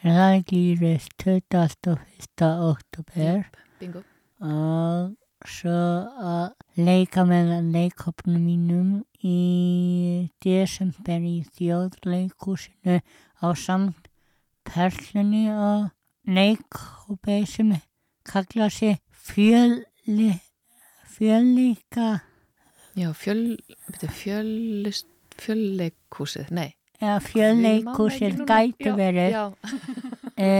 [0.00, 1.98] er reist 21.
[2.70, 3.44] oktober
[3.78, 4.02] Bingo.
[4.40, 5.12] og
[5.46, 5.76] svo
[6.32, 8.90] að leika með leikopnum mínum
[9.20, 14.08] í desember í þjóðleikúsinu á samt
[14.64, 15.92] perlunni og
[16.26, 17.72] leikopi sem
[18.24, 20.40] kalla sig fjölli,
[21.04, 22.20] fjölleika.
[22.96, 23.56] Já, fjöl,
[24.08, 26.70] fjöllist fjölleikúsið, nei.
[27.00, 29.34] Já, fjölleikúsið gæti verið.
[29.34, 29.44] Já,
[30.48, 30.52] e,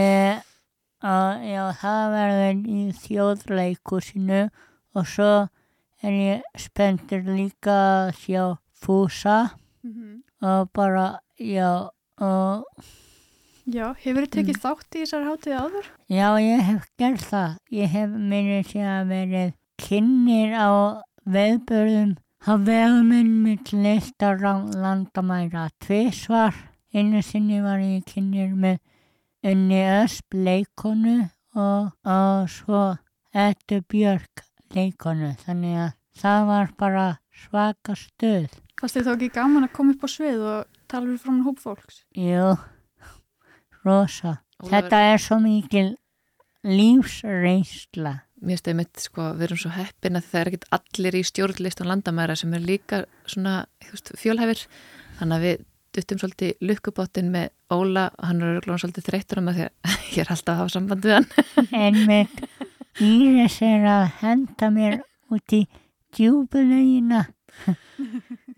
[1.01, 4.43] og, já, það verður í þjóðleikúsinu
[4.97, 5.31] og svo
[6.05, 8.43] er ég spenntur líka að sjá
[8.77, 10.15] fúsa mm -hmm.
[10.45, 11.89] og bara, já,
[12.21, 12.63] og...
[13.67, 14.61] Já, hefur þið tekið mm.
[14.63, 15.89] þátt í þessar hátíði áður?
[16.07, 17.57] Já, ég hef gert það.
[17.75, 19.51] Ég hef minnið sér að verið
[19.83, 20.69] kynir á
[21.27, 22.15] veðbörðum
[22.47, 26.53] Það vegum minn mitt listar á landamæra tvísvar.
[26.93, 28.77] Einu sinni var ég kynir með
[29.43, 31.17] unni ösp leikonu
[31.57, 32.83] og, og svo
[33.33, 34.45] ettu björg
[34.77, 35.33] leikonu.
[35.43, 38.47] Þannig að það var bara svaka stöð.
[38.79, 41.45] Fast þið þá ekki gaman að koma upp á svið og tala við frá hún
[41.49, 42.03] hóp fólks?
[42.15, 42.53] Jú,
[43.87, 44.37] rosa.
[44.67, 45.89] Þetta er svo mikil
[46.67, 51.23] lífsreysla mér stefði mitt sko, við erum svo heppin að það er ekkit allir í
[51.25, 53.55] stjórnlistan landamæra sem er líka svona
[53.89, 54.61] veist, fjölhæfir,
[55.17, 55.63] þannig að við
[55.97, 59.95] duttum svolítið lukkubottin með Óla og hann er glóðan svolítið þreytur um að því að
[60.13, 62.43] ég er alltaf að hafa samband við hann En með
[63.07, 64.99] Íris er að henda mér
[65.33, 65.63] út í
[66.17, 67.25] djúbulegina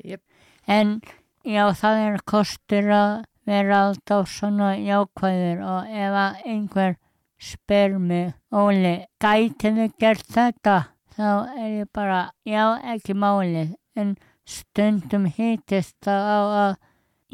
[0.03, 0.21] yep.
[0.67, 0.99] En
[1.47, 3.13] já, það er kostur að
[3.49, 6.95] vera alltaf svona jákvæður og ef að einhver
[7.39, 10.77] spyr mig, Óli, gæti þið gert þetta?
[11.15, 14.15] Þá er ég bara, já, ekki málið, en
[14.47, 16.73] stundum hýtist það á að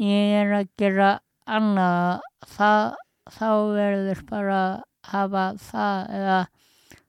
[0.02, 1.10] ég er að gera
[1.46, 2.26] annað,
[2.56, 2.84] það,
[3.36, 4.76] þá verður bara að
[5.06, 6.38] hafa það eða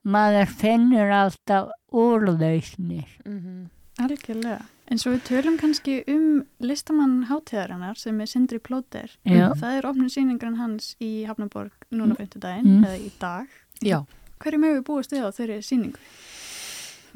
[0.08, 3.10] maður finnur alltaf úrlausnir.
[3.26, 3.62] Mm -hmm.
[4.06, 4.66] Algjörlega.
[4.88, 9.12] En svo við tölum kannski um listamann hátíðarinnar sem er Sindri Plóter.
[9.28, 12.20] Það er ofnum síningan hans í Hafnaborg núna mm.
[12.22, 12.86] fyrstu daginn, mm.
[12.88, 13.58] eða í dag.
[13.84, 13.98] Já.
[14.40, 16.06] Hverju mögum við búast við á þeirri síningu?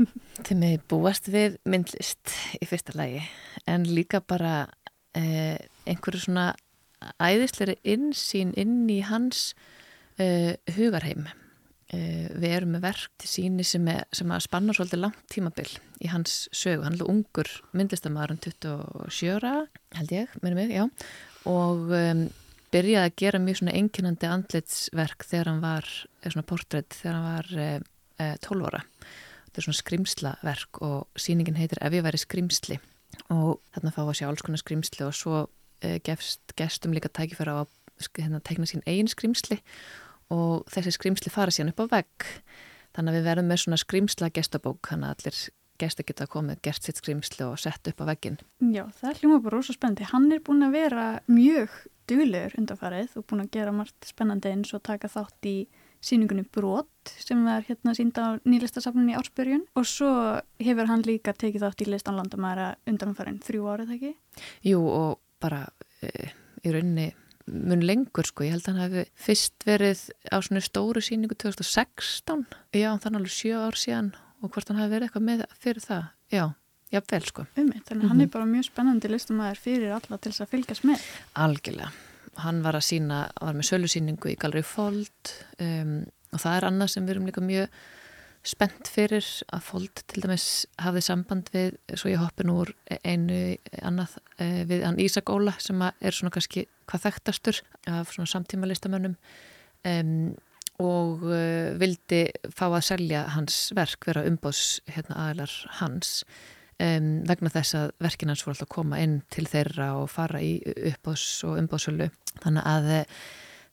[0.45, 3.23] Þeir mögum búast við myndlist í fyrsta lagi,
[3.71, 4.65] en líka bara
[5.15, 5.55] eh,
[5.87, 6.51] einhverju svona
[7.23, 9.53] æðisleiri insýn inn í hans
[10.19, 11.29] eh, hugarheim.
[11.91, 15.67] Eh, við erum með verk til síni sem, er, sem að spanna svolítið langt tímabil
[15.99, 16.85] í hans sögu.
[16.85, 19.51] Hann er ungur myndlistamæður um 27
[19.97, 20.85] held ég, minnum mig, já
[21.49, 22.21] og um,
[22.71, 25.89] byrjaði að gera mjög svona enginandi andlitsverk þegar hann var,
[26.23, 27.67] svona portrétt þegar hann var e,
[28.21, 28.83] e, 12 ára.
[29.49, 32.79] Þetta er svona skrimslaverk og síningin heitir Ef ég væri skrimsli
[33.33, 35.43] og þarna fá að sjá alls konar skrimsli og svo
[35.83, 37.75] e, gefst gestum líka tækifæra á að
[38.15, 39.71] hérna, tekna sín eigin skrimsli og
[40.71, 42.27] þessi skrimsli fara síðan upp á vegg.
[42.95, 45.41] Þannig að við verðum með svona skrimsla gestabók þannig að allir
[45.81, 49.39] gesta geta komið gert sitt skrimsli og sett upp á veggin Já, það er hljóma
[49.41, 50.09] bara rosa spennandi.
[50.11, 51.77] Hann er búin að vera mjög
[52.11, 55.55] duglegur undanfarið og búin að gera margt spennandi eins og taka þátt í
[56.01, 59.65] síningunni Brot sem er hérna sínda á nýlistasafnunni í Ársbyrjun.
[59.77, 60.11] Og svo
[60.61, 64.13] hefur hann líka tekið þátt í listanlandamæra undanfarið þrjú árið, ekki?
[64.65, 65.67] Jú og bara
[66.01, 66.31] e,
[66.65, 67.11] í rauninni
[67.51, 72.45] mun lengur sko, ég held að hann hefði fyrst verið á svona stóru síningu 2016,
[72.77, 74.11] já þannig alveg sjö ár síðan.
[74.41, 76.43] Og hvort hann hefði verið eitthvað með fyrir það, já,
[76.95, 77.45] jafnvel sko.
[77.55, 78.09] Ummitt, þannig mm -hmm.
[78.09, 78.33] hann er mhm.
[78.33, 81.07] bara mjög spennandi listamæður fyrir alla til þess að fylgjast með.
[81.33, 81.91] Algjörlega,
[82.35, 86.93] hann var að sína var með sölusíningu í Galri Fold um, og það er annað
[86.93, 87.67] sem við erum líka mjög
[88.47, 90.45] spennt fyrir að fólk til dæmis
[90.81, 92.71] hafði samband við, svo ég hoppi nú úr
[93.05, 98.29] einu annað eh, við hann Ísak Óla sem er svona kannski hvað þekktastur af svona
[98.29, 99.17] samtíma listamönnum
[99.87, 100.31] um,
[100.81, 102.23] og uh, vildi
[102.53, 106.23] fá að selja hans verk, vera umbóðs hérna, aðlar hans
[106.81, 110.41] um, vegna þess að verkin hans voru alltaf að koma inn til þeirra og fara
[110.43, 110.55] í
[110.91, 112.09] uppbóðs og umbóðsölu
[112.43, 113.17] þannig að eh,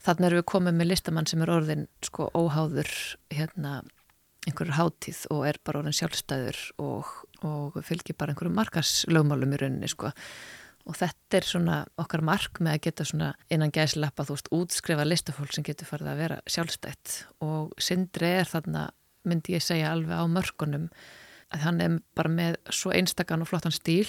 [0.05, 2.93] þannig erum við komið með listamann sem er orðin sko óháður
[3.35, 3.81] hérna
[4.49, 7.11] einhverju hátíð og er bara orðin sjálfstæður og,
[7.47, 10.13] og fylgir bara einhverju markaslögmálum í rauninni sko.
[10.89, 15.05] Og þetta er svona okkar mark með að geta svona innan gæslappa þú veist útskrifa
[15.05, 18.89] listafólk sem getur farið að vera sjálfstætt og Sindri er þarna,
[19.29, 20.89] myndi ég segja alveg á mörgunum
[21.53, 24.09] að hann er bara með svo einstakann og flottan stíl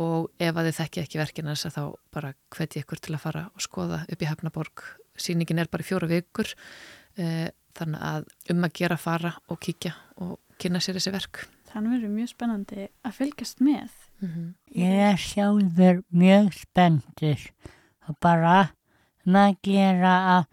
[0.00, 3.44] og ef að þið þekki ekki verkinans að þá bara hveti ykkur til að fara
[3.48, 4.84] og skoða upp í Hefnaborg.
[5.16, 6.50] Sýningin er bara í fjóru vikur
[7.16, 11.46] eh, þannig að um að gera fara og kíkja og kynna sér þessi verk.
[11.70, 13.96] Þannig verður mjög spennandi að fylgjast með.
[14.20, 14.54] Mm -hmm.
[14.74, 17.40] Ég er sjálfur mjög spenntur
[18.08, 18.70] og bara
[19.24, 20.44] maður gera að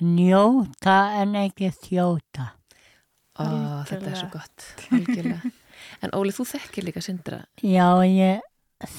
[0.00, 2.54] njóta en ekki þjóta.
[3.38, 3.44] Ó,
[3.88, 5.40] þetta er svo gott, algjörlega.
[6.02, 7.44] En Óli, þú þekkir líka syndra?
[7.62, 8.40] Já, ég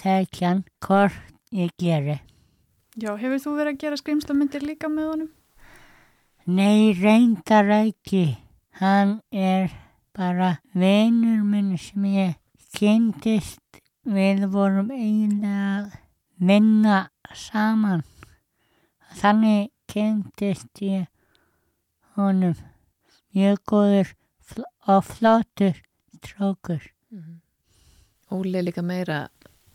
[0.01, 1.13] þekk hann hvort
[1.51, 2.21] ég geri.
[2.97, 5.29] Já, hefur þú verið að gera skrimslamindir líka með honum?
[6.45, 8.37] Nei, reyndar ekki.
[8.81, 9.71] Hann er
[10.17, 12.35] bara vinur minn sem ég
[12.75, 13.80] kynntist.
[14.01, 15.91] Við vorum eiginlega að
[16.41, 16.97] vinna
[17.37, 18.01] saman.
[19.19, 21.05] Þannig kynntist ég
[22.17, 22.55] honum.
[23.35, 24.15] Mjög góður
[24.89, 25.77] og flottur
[26.17, 26.81] strókur.
[27.11, 27.39] Mm -hmm.
[28.31, 29.29] Óli er líka meira,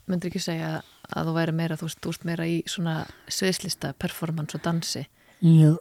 [0.07, 0.81] myndur ekki segja
[1.15, 5.07] að þú væri meira, þú veist, meira í svona sviðslista, performance og dansi?
[5.41, 5.77] Jú,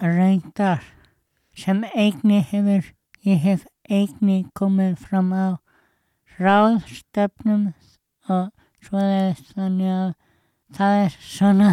[0.00, 0.82] reyndar
[1.54, 2.84] sem eigni hefur
[3.24, 5.58] ég hef eigni komið fram á
[6.40, 7.70] ráðstöfnum
[8.32, 8.50] og
[8.84, 10.10] svo er þannig að
[10.76, 11.70] það er svona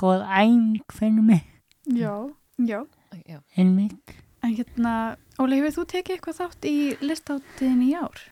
[0.00, 1.44] góð æng fyrir mig
[1.86, 2.86] Já, já,
[3.26, 3.38] já.
[3.56, 4.16] Einmitt.
[4.42, 8.22] En hérna, Óli, hefur þú tekið eitthvað þátt í listáttiðin í ár?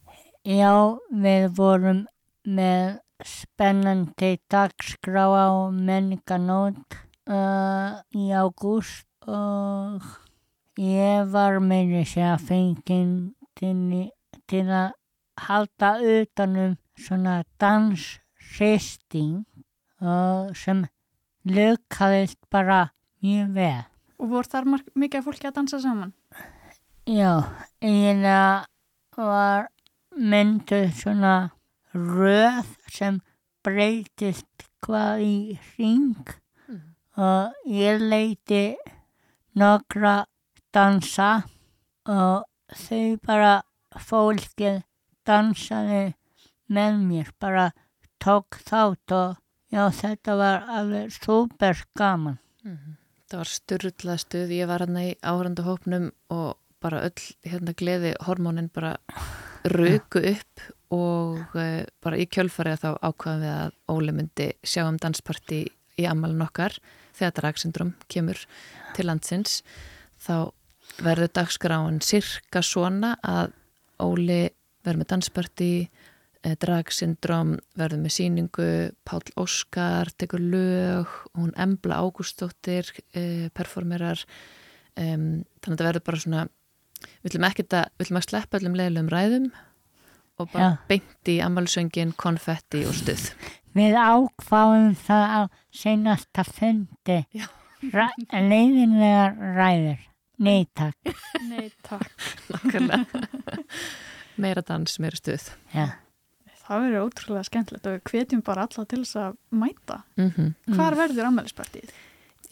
[0.43, 0.75] Já,
[1.15, 2.01] við vorum
[2.43, 6.99] með spennandi dagskrá á menninganót
[7.31, 10.03] uh, í ágúst og
[10.83, 13.15] ég var meiri sé að fengið
[13.55, 14.91] til að
[15.37, 19.45] halda utanum svona danssisting
[20.55, 20.85] sem
[21.45, 22.93] lögkaðist bara
[23.23, 23.85] mjög vel.
[24.21, 26.13] Og voru þar mikið fólki að dansa saman?
[27.05, 27.45] Já,
[27.83, 28.65] eiginlega
[29.17, 29.69] var
[30.17, 31.35] mynduð svona
[31.95, 33.21] röð sem
[33.65, 35.37] breytist hvað í
[35.77, 36.33] ring
[36.69, 36.81] mm.
[37.21, 38.65] og ég leiti
[39.59, 40.25] nokkra
[40.75, 41.45] dansa
[42.11, 42.45] og
[42.75, 43.55] þau bara
[44.09, 44.83] fólkið
[45.27, 46.15] dansaði
[46.73, 47.71] með mér, bara
[48.23, 49.37] tók þátt og
[49.75, 52.39] já þetta var alveg super gaman.
[52.65, 52.97] Mm -hmm.
[53.29, 58.71] Það var styrlað stuð, ég var hérna í áhörndahópnum og bara öll hérna gleði hormónin
[58.73, 58.99] bara
[59.65, 60.61] röku upp
[60.93, 65.65] og uh, bara í kjölfarið þá ákvaðum við að Óli myndi sjá um dansparti
[65.97, 66.77] í amalinn okkar
[67.17, 68.41] þegar Dragsyndrom kemur
[68.97, 69.63] til landsins
[70.21, 70.53] þá
[71.03, 73.55] verður dagskráin cirka svona að
[74.03, 74.51] Óli
[74.85, 75.71] verður með dansparti
[76.45, 78.69] eh, Dragsyndrom verður með síningu
[79.07, 84.25] Pál Óskar tekur lög hún Embla Ágústóttir eh, performerar.
[84.95, 86.43] Um, þannig að það verður bara svona
[87.25, 89.49] við viljum ekki að sleppa öllum leiðilegum ræðum
[90.39, 90.79] og bara Já.
[90.91, 93.29] beint í amalsöngin, konfetti og stuð.
[93.75, 95.41] Við ákváðum það á
[95.75, 97.21] senasta fundi.
[97.35, 97.47] Já.
[97.85, 100.03] Leiðinlegar ræður.
[100.45, 100.99] Nei takk.
[101.47, 102.11] Nei takk
[104.41, 105.51] Meira dans, meira stuð.
[105.75, 105.93] Ja.
[106.65, 110.03] Það verður ótrúlega skemmtilegt og við hvetjum bara alla til þess að mæta.
[110.17, 110.77] Mm -hmm.
[110.77, 111.93] Hvar verður ammælispartið?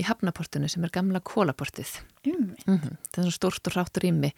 [0.01, 2.97] Í Hafnaportinu sem er gamla kólaportið mm -hmm.
[3.13, 4.33] Það er svona stort og ráttur rými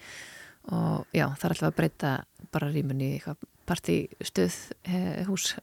[0.71, 3.35] og já, það er alltaf að breyta bara rýmunni í
[3.65, 5.55] partístuð eh, hús.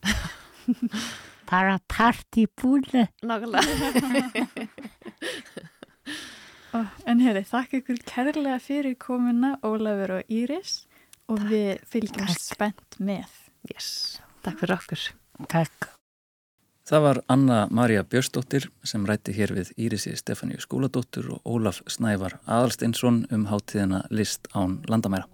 [1.50, 4.68] Bara partibúli Nákvæmlega.
[7.06, 10.86] En hefði, þakka ykkur kærlega fyrir komuna Ólafur og Íris
[11.32, 11.50] og Takk.
[11.50, 12.44] við fylgjum Takk.
[12.44, 13.40] spennt með.
[13.72, 14.20] Yes.
[14.44, 15.08] Takk fyrir okkur.
[15.48, 15.90] Takk.
[16.82, 22.40] Það var Anna Maria Björnsdóttir sem rætti hér við Írisi Stefáníu Skúladóttur og Ólaf Snævar
[22.42, 25.28] Aðalsteinsson um háttíðina list án landamæra.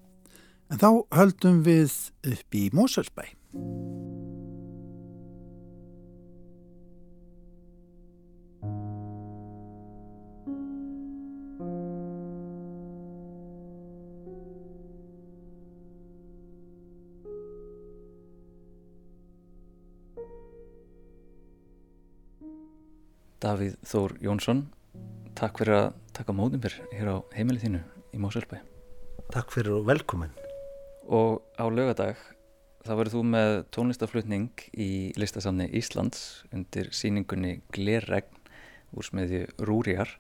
[0.68, 1.94] En þá höldum við
[2.28, 3.24] upp í Móselsbæ.
[23.38, 24.64] Davíð Þór Jónsson.
[25.38, 27.80] Takk fyrir að taka mótum mér hér á heimilið þínu
[28.10, 28.56] í Mósölbæ
[29.30, 30.32] Takk fyrir og velkomin.
[31.06, 32.18] Og á lögadag
[32.82, 38.42] þá verður þú með tónlistaflutning í listasamni Íslands undir síningunni Glerregn
[38.90, 40.16] úr smiðju Rúriar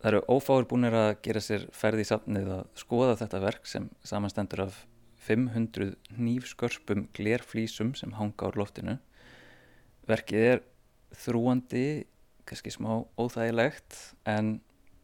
[0.00, 3.90] Það eru ófáir búinir að gera sér ferði í safnið að skoða þetta verk sem
[4.04, 4.80] samanstendur af
[5.28, 8.98] 500 nýfskörpum glerflísum sem hanga á loftinu.
[10.08, 10.60] Verkið er
[11.16, 11.86] þrúandi
[12.48, 14.58] kannski smá óþægilegt en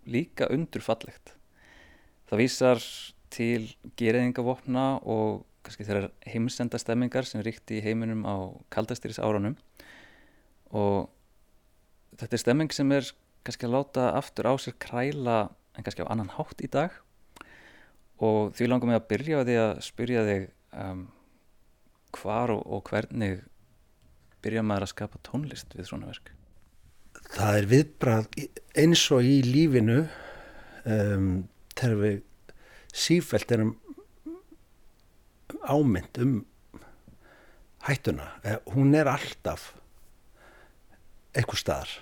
[0.07, 1.35] líka undurfallegt.
[2.31, 2.83] Það vísar
[3.31, 8.37] til geriðingavopna og kannski þeirra heimsenda stemmingar sem ríkti í heiminum á
[8.73, 9.57] kaldastýris árunum
[10.73, 11.11] og
[12.19, 13.07] þetta er stemming sem er
[13.45, 15.39] kannski að láta aftur á sér kræla
[15.77, 16.97] en kannski á annan hátt í dag
[18.21, 20.49] og því langar mig að byrja á því að spyrja þig
[20.83, 21.07] um,
[22.17, 23.41] hvar og, og hvernig
[24.45, 26.33] byrja maður að skapa tónlist við svona verk?
[27.35, 28.29] Það er viðbrað
[28.81, 30.01] eins og í lífinu
[30.85, 31.31] um,
[31.77, 32.19] þegar við
[32.91, 33.75] sífælt erum
[35.71, 36.39] ámynd um
[37.87, 38.27] hættuna.
[38.45, 39.71] Eh, hún er alltaf
[41.35, 41.93] eitthvað staðar.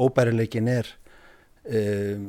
[0.00, 0.88] Óbærileikin er
[1.66, 2.28] um,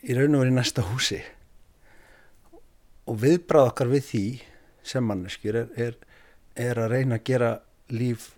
[0.00, 1.20] í raun og verið næsta húsi
[3.10, 4.24] og viðbrað okkar við því
[4.86, 5.96] sem manneskjur er, er,
[6.56, 7.50] er að reyna að gera
[7.92, 8.30] líf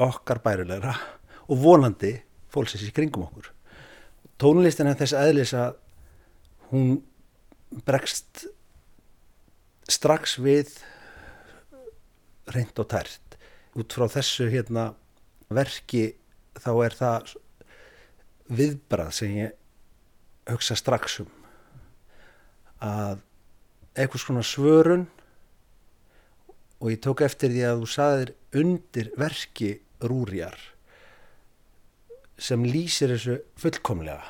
[0.00, 0.94] okkar bærilegra
[1.48, 2.14] og vonandi
[2.52, 3.50] fólksins í kringum okkur.
[4.40, 5.76] Tónlistin er þess aðlis að
[6.72, 6.96] hún
[7.86, 8.46] bregst
[9.90, 10.74] strax við
[12.52, 13.38] reynd og tært.
[13.78, 14.90] Út frá þessu hérna
[15.52, 16.12] verki
[16.60, 17.34] þá er það
[18.52, 19.58] viðbrað sem ég
[20.50, 21.30] hugsa strax um
[22.82, 23.20] að
[23.94, 25.04] eitthvað svona svörun
[26.82, 29.70] og ég tók eftir því að þú saðir undir verki
[30.02, 30.58] rúrjar
[32.42, 34.22] sem lýsir þessu fullkomlega.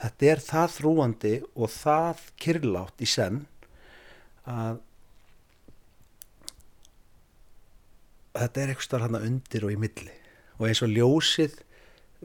[0.00, 3.42] Þetta er það þrúandi og það kyrlátt í senn
[4.48, 4.80] að
[8.40, 10.14] þetta er eitthvað starf hann undir og í milli
[10.56, 11.58] og eins og ljósið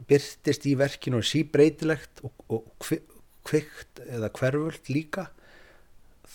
[0.08, 2.64] byrtist í verkinu og síbreytilegt og, og
[3.46, 5.28] kvikt eða hverfult líka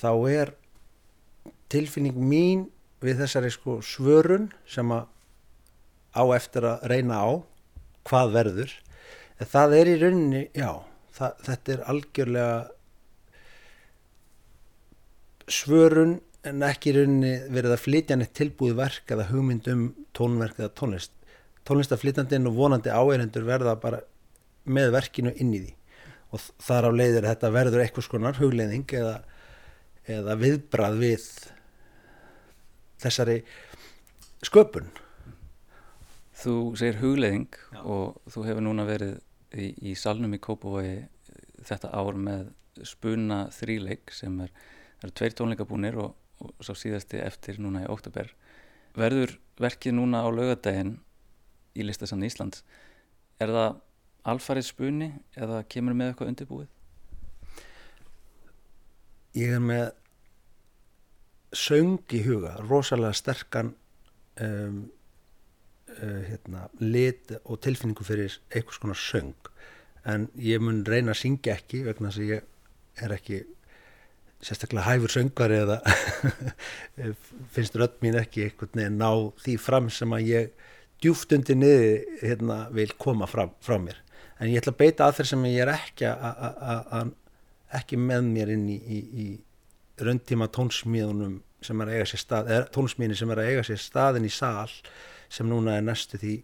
[0.01, 0.53] þá er
[1.71, 2.67] tilfinning mín
[3.01, 5.07] við þessari sko svörun sem að
[6.11, 7.29] á eftir að reyna á
[8.07, 8.73] hvað verður
[9.49, 10.71] það er í rauninni, já
[11.15, 12.57] það, þetta er algjörlega
[15.51, 19.83] svörun en ekki í rauninni verið að flytja neitt tilbúið verk eða hugmynd um
[20.17, 21.13] tónverk eða tónlist.
[21.67, 24.01] Tónlistaflytjandinn og vonandi áeirendur verða bara
[24.65, 25.75] með verkinu inn í því.
[26.31, 29.15] Og þar á leiðir þetta verður eitthvað skonar hugleiðing eða,
[30.09, 31.27] eða viðbrað við
[33.01, 33.41] þessari
[34.45, 34.89] sköpun.
[36.41, 37.81] Þú segir hugleiðing Já.
[37.83, 39.19] og þú hefur núna verið
[39.57, 40.97] í, í salnum í Kópavogi
[41.67, 42.49] þetta ár með
[42.87, 44.51] spuna þríleik sem er,
[45.03, 48.31] er tveir tónleikabúnir og, og svo síðasti eftir núna í óttabér.
[48.97, 50.97] Verður verkið núna á laugadaginn
[51.77, 52.65] í listasann Íslands,
[53.39, 53.79] er það
[54.27, 56.69] alfarið spuni eða kemur með eitthvað undirbúið?
[59.39, 59.85] Ég er með
[61.55, 63.73] söng í huga, rosalega sterkan
[64.43, 64.83] um,
[65.97, 69.35] uh, hérna, lit og tilfinningu fyrir einhvers konar söng.
[70.07, 73.41] En ég mun reyna að syngja ekki vegna þess að ég er ekki
[74.41, 75.77] sérstaklega hæfur söngar eða
[77.53, 79.11] finnst rödd mín ekki einhvern veginn ná
[79.43, 80.69] því fram sem að ég
[81.01, 84.01] djúft undir niður hérna, vil koma frá, frá mér.
[84.41, 87.13] En ég ætla að beita að þeir sem ég er ekki að
[87.77, 92.51] ekki með mér inn í, í, í rauntíma tónsmíðunum sem er að eiga sér stað,
[92.73, 94.71] tónsmíðin sem er að eiga sér staðin í sál
[95.31, 96.35] sem núna er næstu því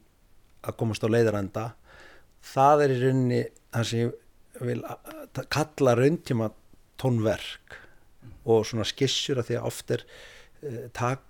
[0.67, 1.65] að komast á leiðaranda
[2.53, 3.41] það er í rauninni
[3.75, 4.15] það sem ég
[4.67, 4.81] vil
[5.53, 6.49] kalla rauntíma
[6.97, 7.77] tónverk
[8.47, 11.23] og svona skissur að því að oft er uh, tak,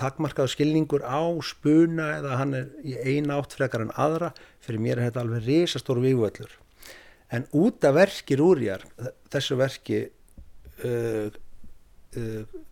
[0.00, 4.30] takmarkaðu skilningur á spuna eða hann er í eina átt frekar en aðra.
[4.62, 6.56] Fyrir mér er þetta alveg risastóru vývöllur
[7.30, 8.84] en út af verkir úrjar
[9.30, 10.00] þessu verki
[10.84, 11.30] uh,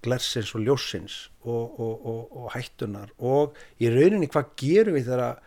[0.02, 5.38] glersins og ljósins og, og, og, og hættunar og í rauninni hvað gerum við þegar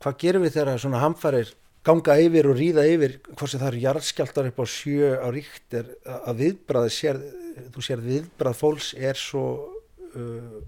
[0.00, 1.52] hvað gerum við þegar svona hamfarir
[1.84, 5.76] ganga yfir og ríða yfir hvort sem það eru jarðskjaldar upp á sjö á ríkt
[5.76, 5.92] er
[6.24, 7.20] að viðbraði sér
[7.74, 9.44] þú sér viðbrað fólks er svo
[10.16, 10.62] uh,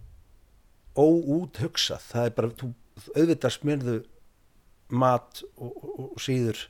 [0.97, 2.73] óút hugsað það er bara, þú
[3.17, 3.97] auðvitað smyrðu
[4.97, 6.61] mat og síður.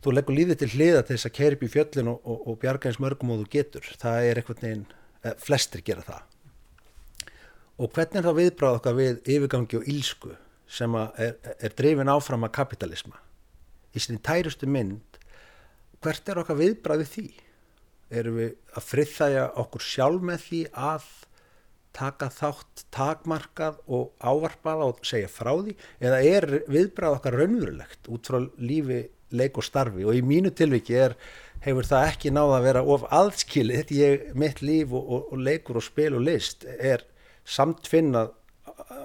[0.00, 3.00] Þú leggur lífið til hliða til þess að kerja upp í fjöllin og, bjarga eins
[3.02, 3.88] mörgum og þú getur.
[4.00, 4.99] Það er eitthvað neginn Eh,
[5.40, 6.22] flestir gera það.
[7.80, 10.34] Og hvernig er þá viðbráð okkar við yfirgangi og ílsku
[10.70, 13.20] sem er, er drifin áfram að kapitalisma
[13.96, 15.18] í sinni tærustu mynd
[16.00, 17.26] hvert er okkar viðbræði því?
[18.20, 21.08] Erum við að friðþæja okkur sjálf með því að
[21.96, 25.76] taka þátt takmarkað og ávarpað og segja frá því?
[26.02, 29.02] Eða er viðbræð okkar raunverulegt út frá lífi,
[29.36, 30.04] leik og starfi.
[30.06, 31.16] Og í mínu tilviki er,
[31.64, 35.80] hefur það ekki náða að vera of aðskilið ég, mitt líf og, og, og leikur
[35.80, 37.04] og spil og list er
[37.48, 38.36] samtfinnað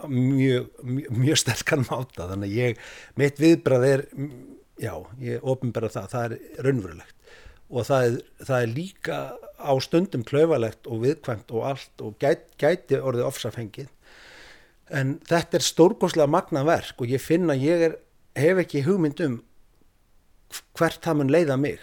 [0.10, 2.30] mjög, mjög, mjög sterkan máta.
[2.30, 2.86] Þannig að ég,
[3.20, 4.06] mitt viðbræð er
[4.82, 7.16] já, ég ofinbæra það, það er raunverulegt.
[7.66, 9.20] Og það er, það er líka
[9.58, 13.92] á stundum klöfalegt og viðkvæmt og allt og gæt, gæti orðið ofsafengið.
[14.94, 17.98] En þetta er stórgóðslega magna verk og ég finna ég er,
[18.38, 19.40] hef ekki hugmynd um
[20.78, 21.80] hvert það mun leiða mig.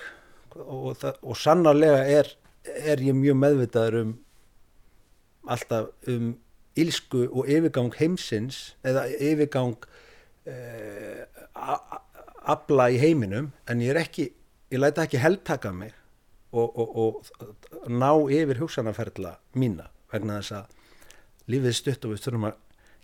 [0.52, 2.28] Og, það, og sannarlega er,
[2.64, 4.12] er ég mjög meðvitaður um
[5.52, 6.34] alltaf um
[6.78, 9.74] ílsku og yfirgang heimsins eða yfirgang
[10.48, 14.28] eh, abla í heiminum en ég er ekki
[14.72, 15.92] ég læta ekki heldtaka mig
[16.52, 22.48] og, og, og ná yfir hugsanarferðla mína vegna þess að lífið stutt og við þurfum
[22.48, 22.60] að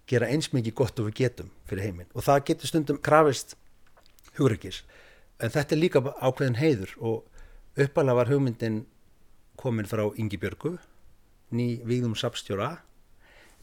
[0.09, 2.09] gera eins mikið gott og við getum fyrir heiminn.
[2.17, 3.57] Og það getur stundum krafist
[4.39, 4.83] hugryggis
[5.39, 8.83] en þetta er líka ákveðin heiður og uppalega var hugmyndin
[9.59, 10.77] komin frá Ingi Björgu
[11.55, 12.77] ný Víðum Sapstjóra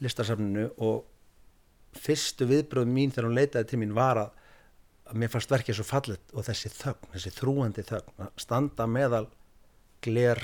[0.02, 1.04] listasafninu og
[1.96, 4.34] fyrstu viðbröðum mín þegar hún leitaði til mín var að
[5.06, 9.26] að mér fannst verkið svo fallet og þessi þögn, þessi þrúandi þögn að standa meðal
[10.04, 10.40] gler,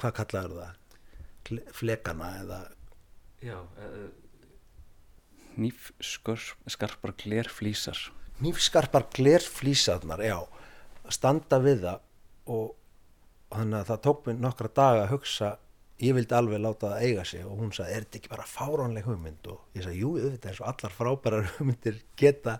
[0.00, 0.80] hvað kallaður það?
[1.76, 2.60] Flekana eða?
[3.44, 4.08] Já uh,
[5.60, 8.00] nýfskarpar glerflísar
[8.42, 10.38] nýfskarpar glerflísarnar já,
[11.12, 12.72] standa við það og
[13.54, 15.52] þannig að það tók mér nokkra daga að hugsa
[16.02, 19.06] ég vildi alveg láta það eiga sig og hún sagði, er þetta ekki bara fáránleg
[19.06, 19.48] hugmynd?
[19.52, 22.58] Og ég sagði, jú, þetta er svo allar frábærar hugmyndir geta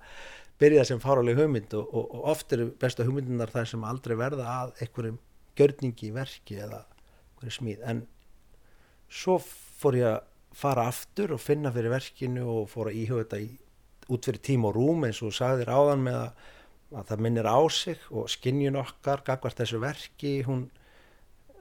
[0.62, 4.46] byrjað sem fáraleg hugmynd og, og, og oft eru besta hugmyndunar það sem aldrei verða
[4.60, 5.18] að einhverjum
[5.58, 7.82] gjörningi í verki eða einhverju smíð.
[7.90, 8.04] En
[9.10, 10.22] svo fór ég að
[10.54, 13.48] fara aftur og finna fyrir verkinu og fór að íhuga þetta í,
[14.12, 16.46] út fyrir tím og rúm eins og sagðir áðan með að,
[16.94, 20.66] að það minnir á sig og skinnjun okkar gagvart þessu verki hún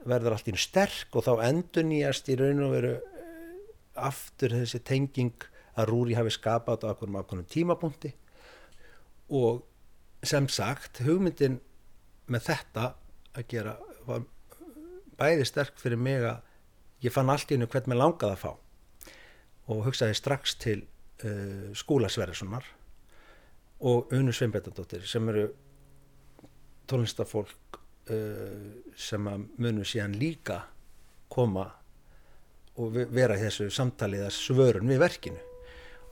[0.04, 3.52] verður allt í sterk og þá endur nýjast í raun og veru eh,
[3.94, 8.12] aftur þessi tenging að Rúri hafi skapað á okkur tímapunkti.
[9.34, 9.64] Og
[10.24, 11.58] sem sagt hugmyndin
[12.30, 12.84] með þetta
[13.34, 13.74] að gera
[14.06, 14.24] var
[15.18, 16.42] bæði sterk fyrir mig að
[17.04, 18.52] ég fann allt í hennu hvern með langaði að fá
[19.64, 20.80] og hugsaði strax til
[21.22, 22.66] uh, skólasverðisunar
[23.84, 25.46] og Unu Sveinbjörndóttir sem eru
[26.90, 30.60] tónlistafólk uh, sem að munu síðan líka
[31.32, 31.66] koma
[32.80, 35.42] og vera í þessu samtali þessu svörun við verkinu.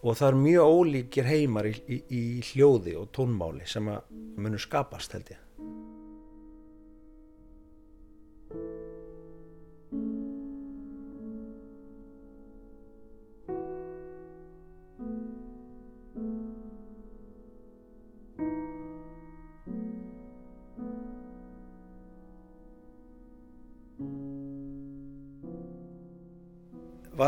[0.03, 2.23] Og það er mjög ólíkir heimar í, í, í
[2.53, 4.11] hljóði og tónmáli sem að
[4.43, 5.52] munur skapast held ég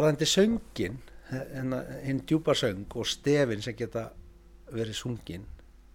[0.05, 1.01] Varðandi söngin
[2.05, 4.11] hinn djúpa söng og stefin sem geta
[4.69, 5.47] verið sungin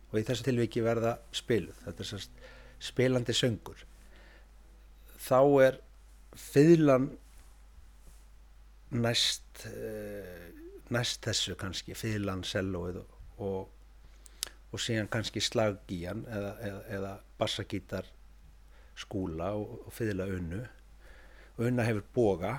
[0.10, 2.40] og í þessu tilviki verða spiluð þetta er sérst
[2.90, 3.84] spilandi söngur
[5.22, 5.78] þá er
[6.40, 7.10] fyrlan
[8.98, 10.48] næst uh,
[10.90, 13.68] næst þessu kannski fyrlan, selóið og,
[14.72, 18.10] og, síðan kannski slaggíjan eða, eða, eða bassagítar
[18.98, 20.64] skúla og, og fyrla unnu
[21.60, 22.58] unna hefur boga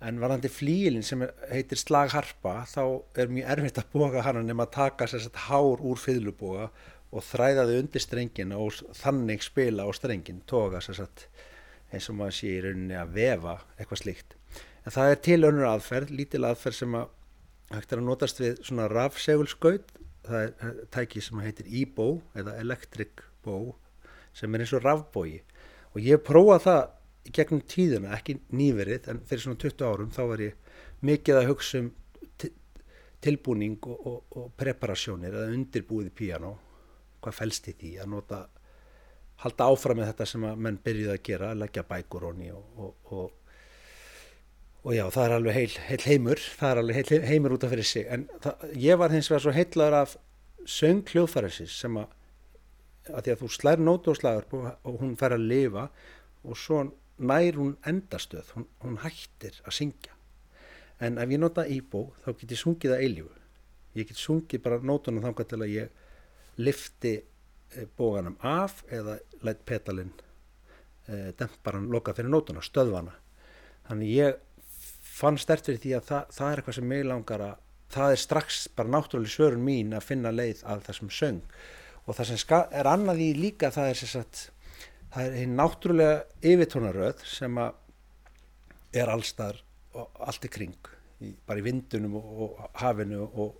[0.00, 2.82] en varandi flílinn sem heitir slagharpa þá
[3.20, 6.70] er mjög erfitt að boga hann nema að taka sérstaklega hár úr fylgluboga
[7.10, 11.48] og þræða þau undir strengin og þannig spila á strengin toga sérstaklega
[11.90, 14.36] eins og maður sé í rauninni að vefa eitthvað slíkt.
[14.86, 17.08] En það er til önnur aðferð, lítil aðferð sem að
[17.74, 19.92] hægt er að notast við svona rafsegulskaut.
[20.26, 23.72] Það er tæki sem heitir e-bow eða electric bow
[24.36, 25.40] sem er eins og rafbói
[25.90, 26.82] og ég prófa það
[27.28, 31.82] gegnum tíðuna, ekki nýverið en fyrir svona 20 árum þá var ég mikið að hugsa
[31.82, 31.90] um
[33.20, 36.54] tilbúning og, og, og preparasjónir eða undirbúið í píjano
[37.20, 37.90] hvað fælst í því?
[38.00, 38.38] Að nota
[39.44, 43.20] halda áfram með þetta sem að menn byrjuði að gera, að leggja bækur honni og,
[44.80, 47.74] og já, það er alveg heil, heil heimur það er alveg heil heimur út af
[47.74, 48.06] fyrir sig.
[48.08, 50.16] En það, ég var hins vegar svo heitlaður af
[50.68, 52.16] söng hljóðfæriðsins sem að
[53.10, 55.86] að því að þú slær nótu og slagur og hún fær að lifa
[56.44, 56.82] og svo
[57.20, 60.16] nær hún endastöð, hún, hún hættir að syngja.
[61.00, 63.36] En ef ég nota íbó þá get ég sungið að eilífu.
[63.96, 69.16] Ég get sungið bara nótunum þangar til að ég lifti eh, bóganum af eða
[69.46, 70.12] lætt petalinn
[71.08, 73.14] e, demparan loka fyrir nótuna, stöðvana
[73.88, 74.38] þannig ég
[75.20, 77.58] fann stert fyrir því að það, það er eitthvað sem mig langar að
[77.90, 81.40] það er strax bara náttúrulega svörun mín að finna leið að þessum söng.
[82.06, 84.42] Og það sem er annað í líka það er sagt,
[85.10, 86.18] það er einn náttúrulega
[86.52, 89.58] yfirtónaröð sem að er allstar
[89.94, 90.90] allt í kring
[91.20, 93.56] í, bara í vindunum og, og hafinu og,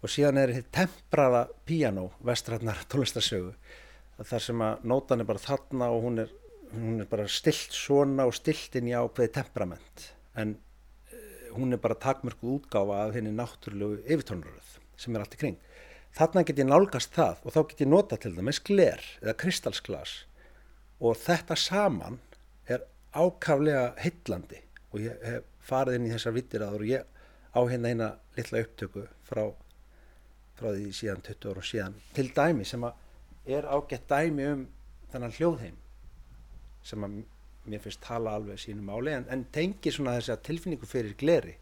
[0.00, 3.54] og síðan er þetta tempraða piano vestrætnar tónlistarsögu
[4.22, 6.34] þar sem að nótan er bara þarna og hún er,
[6.74, 10.04] hún er bara stilt svona og stilt inn í ákveði temperament.
[10.38, 11.22] En uh,
[11.56, 15.56] hún er bara takmörku útgáfa af henni náttúrulegu yfirtónaröð sem er allt í kring.
[16.12, 20.20] Þarna get ég nálgast það og þá get ég nota til dæmis gler eða kristalsglas
[21.02, 22.18] og þetta saman
[22.70, 24.60] er ákaflega hillandi
[24.92, 27.08] og ég hef farið inn í þessar vittir aður og ég
[27.52, 29.44] á hérna eina litla upptöku frá,
[30.58, 31.98] frá því síðan 20 ára og síðan.
[32.16, 34.64] Til dæmi sem að er ágætt dæmi um
[35.12, 35.78] þennan hljóðheim
[36.86, 37.18] sem að
[37.66, 41.56] mér finnst tala alveg sínum áli en, en tengi svona þessi tilfinningu fyrir gleri.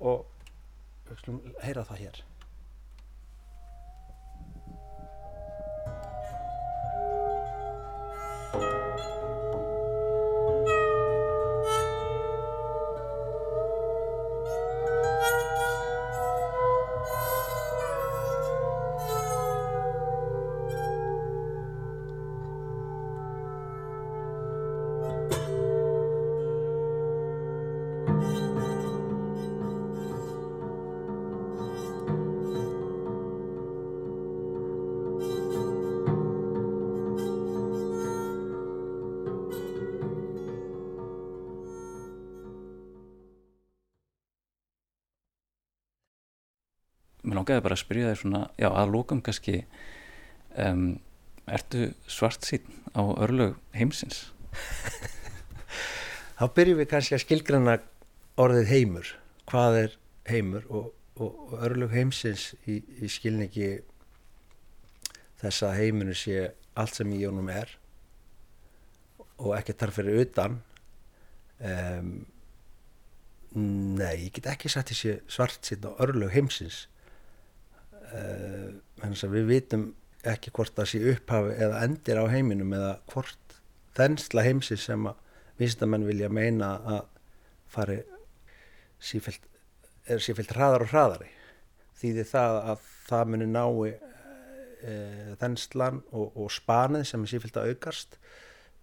[0.00, 0.24] Og
[1.64, 2.24] heyra það hér
[47.50, 49.56] langaði bara að spyrja þér svona, já, að lókum kannski
[50.54, 50.84] um,
[51.50, 54.30] ertu svart sín á örlög heimsins?
[56.38, 57.76] Þá byrjum við kannski að skilgrana
[58.40, 59.10] orðið heimur.
[59.50, 59.96] Hvað er
[60.30, 63.80] heimur og, og, og örlög heimsins í, í skilningi
[65.40, 67.74] þess að heiminu sé allt sem í jónum er
[69.40, 70.60] og ekki þarf fyrir utan?
[71.60, 72.14] Um,
[73.58, 76.86] nei, ég get ekki sagt þessi svart sín á örlög heimsins
[78.14, 79.88] uh, við vitum
[80.26, 83.56] ekki hvort það sé upphafi eða endir á heiminum eða hvort
[83.96, 85.16] þensla heimsi sem að
[85.60, 87.02] vísindamenn vilja meina að
[87.70, 87.98] fari
[89.00, 89.42] sífælt,
[90.08, 91.28] er sífælt hraðar og hraðari.
[92.00, 94.94] Þýðir það að það muni nái e,
[95.40, 98.16] þenslan og, og spanið sem er sífælt að aukast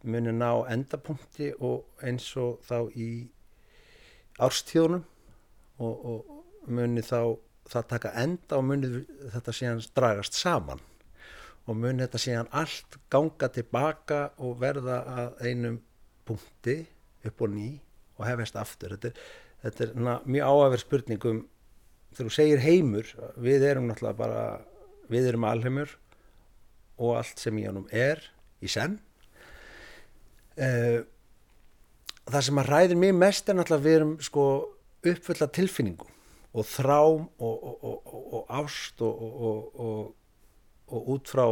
[0.07, 3.09] muni ná endapunkti og eins og þá í
[4.37, 5.03] árstíðunum
[5.81, 7.37] og, og muni þá
[7.67, 8.95] það taka enda og munið
[9.33, 10.81] þetta síðan dragast saman
[11.67, 15.81] og munið þetta síðan allt ganga tilbaka og verða að einum
[16.27, 16.79] punkti
[17.27, 17.67] upp og ný
[18.17, 18.95] og hefast aftur.
[18.95, 19.21] Þetta er,
[19.65, 21.43] þetta er na, mjög áhafur spurningum
[22.15, 23.11] þegar þú segir heimur
[23.43, 24.45] við erum náttúrulega bara
[25.11, 25.93] við erum alheimur
[26.97, 28.23] og allt sem í honum er
[28.63, 28.97] í senn.
[30.57, 31.03] Uh,
[32.25, 34.45] það sem að ræðir mér mest er náttúrulega við erum sko
[35.07, 36.16] uppfulla tilfinningum
[36.57, 40.13] og þrám og, og, og ást og
[40.87, 41.45] út frá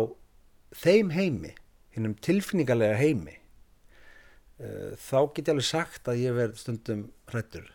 [0.75, 1.53] þeim heimi,
[1.95, 3.35] hinnum tilfinningarlega heimi
[4.59, 7.67] uh, þá get ég alveg sagt að ég verð stundum hrættur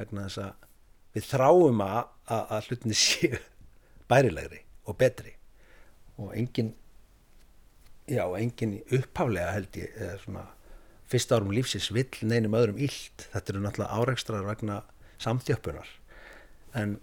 [0.00, 0.68] vegna þess að
[1.12, 3.38] við þráum að, að, að hlutinni séu
[4.10, 5.34] bærilegri og betri.
[6.20, 6.72] Og engin
[8.08, 10.46] já, engin upphálega held ég svona
[11.12, 14.80] fyrsta árum lífsins vill neinum öðrum íld þetta eru náttúrulega áreikstrar vegna
[15.22, 15.88] samþjöppunar
[16.78, 16.96] en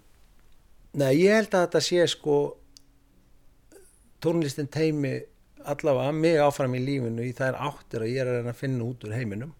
[0.92, 2.38] neða, ég held að þetta sé sko
[4.20, 5.14] tónlistin teimi
[5.68, 9.16] allavega mig áfram í lífinu í er áttir að ég er að finna út úr
[9.16, 9.52] heiminum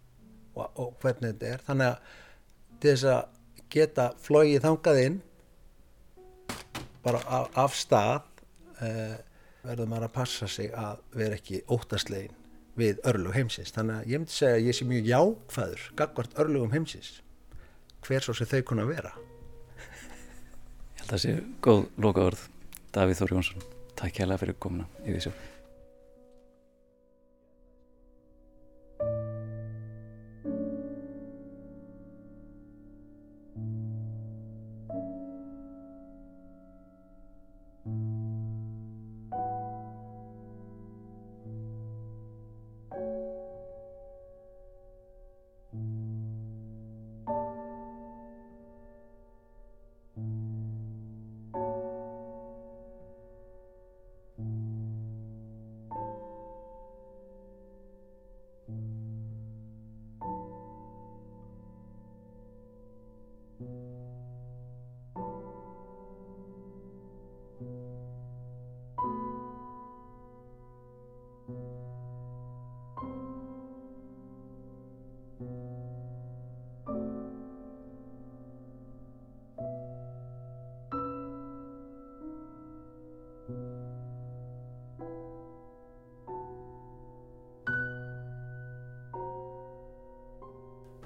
[0.56, 1.64] og, og hvernig þetta er.
[1.66, 2.16] Þannig að
[2.80, 5.18] til þess að geta flóið þangað inn
[7.04, 8.44] bara af, af stað
[8.82, 9.16] eh,
[9.62, 12.36] verður maður að passa sig að vera ekki óttaslegin
[12.80, 13.72] við örlug heimsins.
[13.76, 17.18] Þannig að ég myndi segja að ég sé mjög jákvæður gagvart örlugum heimsins
[18.06, 19.12] hver svo sem þau kunna vera
[21.11, 21.32] Það sé
[21.66, 22.42] góð loka orð
[22.94, 23.64] Davíð Þór Jónsson
[23.98, 25.32] Takk hjá það fyrir komuna í þessu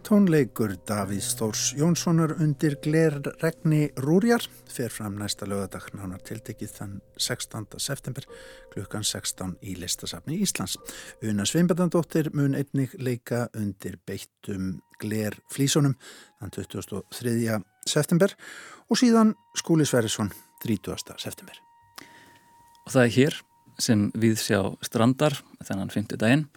[0.05, 7.79] Tónleikur Davíð Stórs Jónssonar undir glerregni Rúrjar fer fram næsta lögadag nánar tiltekið þann 16.
[7.81, 8.27] september
[8.75, 10.77] klukkan 16 í listasafni Íslands.
[11.25, 15.97] Una Sveinbjörndóttir mun einnig leika undir beittum glerflísunum
[16.37, 17.57] þann 23.
[17.89, 18.37] september
[18.91, 20.35] og síðan Skúli Sverrisson
[20.67, 21.17] 30.
[21.17, 21.57] september.
[22.85, 23.41] Og það er hér
[23.81, 26.49] sem við sjá strandar þennan 50 daginn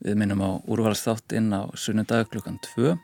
[0.00, 2.94] Við minnum á úrvalsþáttinn á sunnudag klukkan 2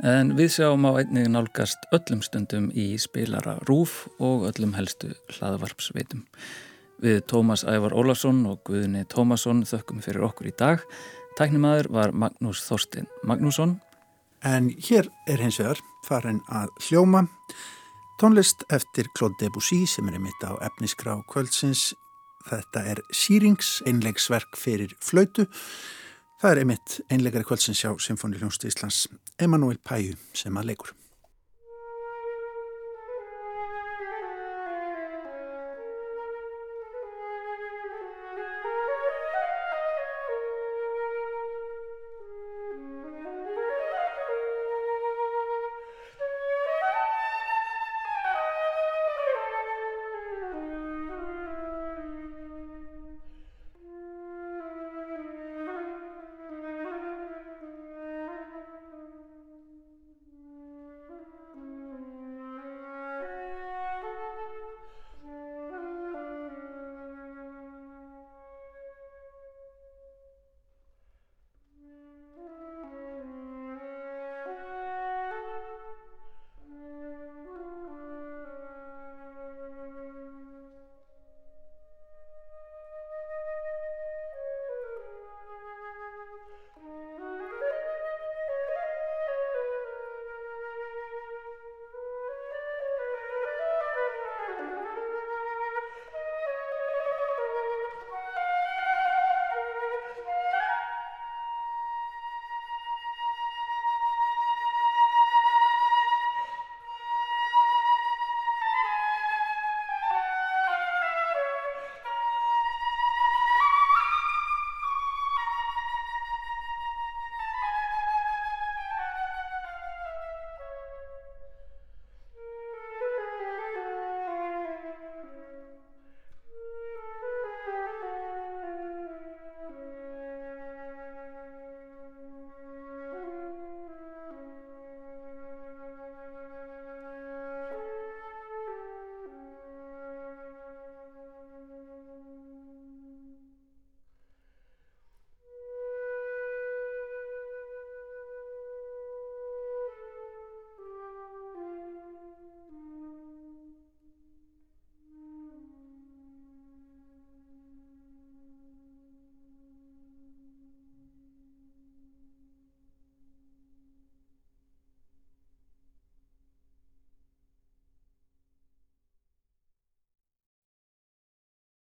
[0.00, 6.24] en við sjáum á einnig nálgast öllum stundum í spilara Rúf og öllum helstu hlaðvarpsveitum.
[7.00, 10.82] Við Tómas Ævar Ólarsson og Guðni Tómasson þökkum fyrir okkur í dag.
[11.38, 13.78] Tæknimaður var Magnús Þorstein Magnússon.
[14.44, 17.26] En hér er hins vegar farin að hljóma
[18.20, 21.90] tónlist eftir Claude Debussy sem er einmitt á efnisgrá kvöldsins.
[22.50, 25.46] Þetta er Sýrings, einlegsverk fyrir flautu.
[26.40, 29.04] Það er einmitt einleikari kvöldsins hjá Symfóni Hljónst Íslands,
[29.38, 30.99] Emanuel Pæju sem að leikur.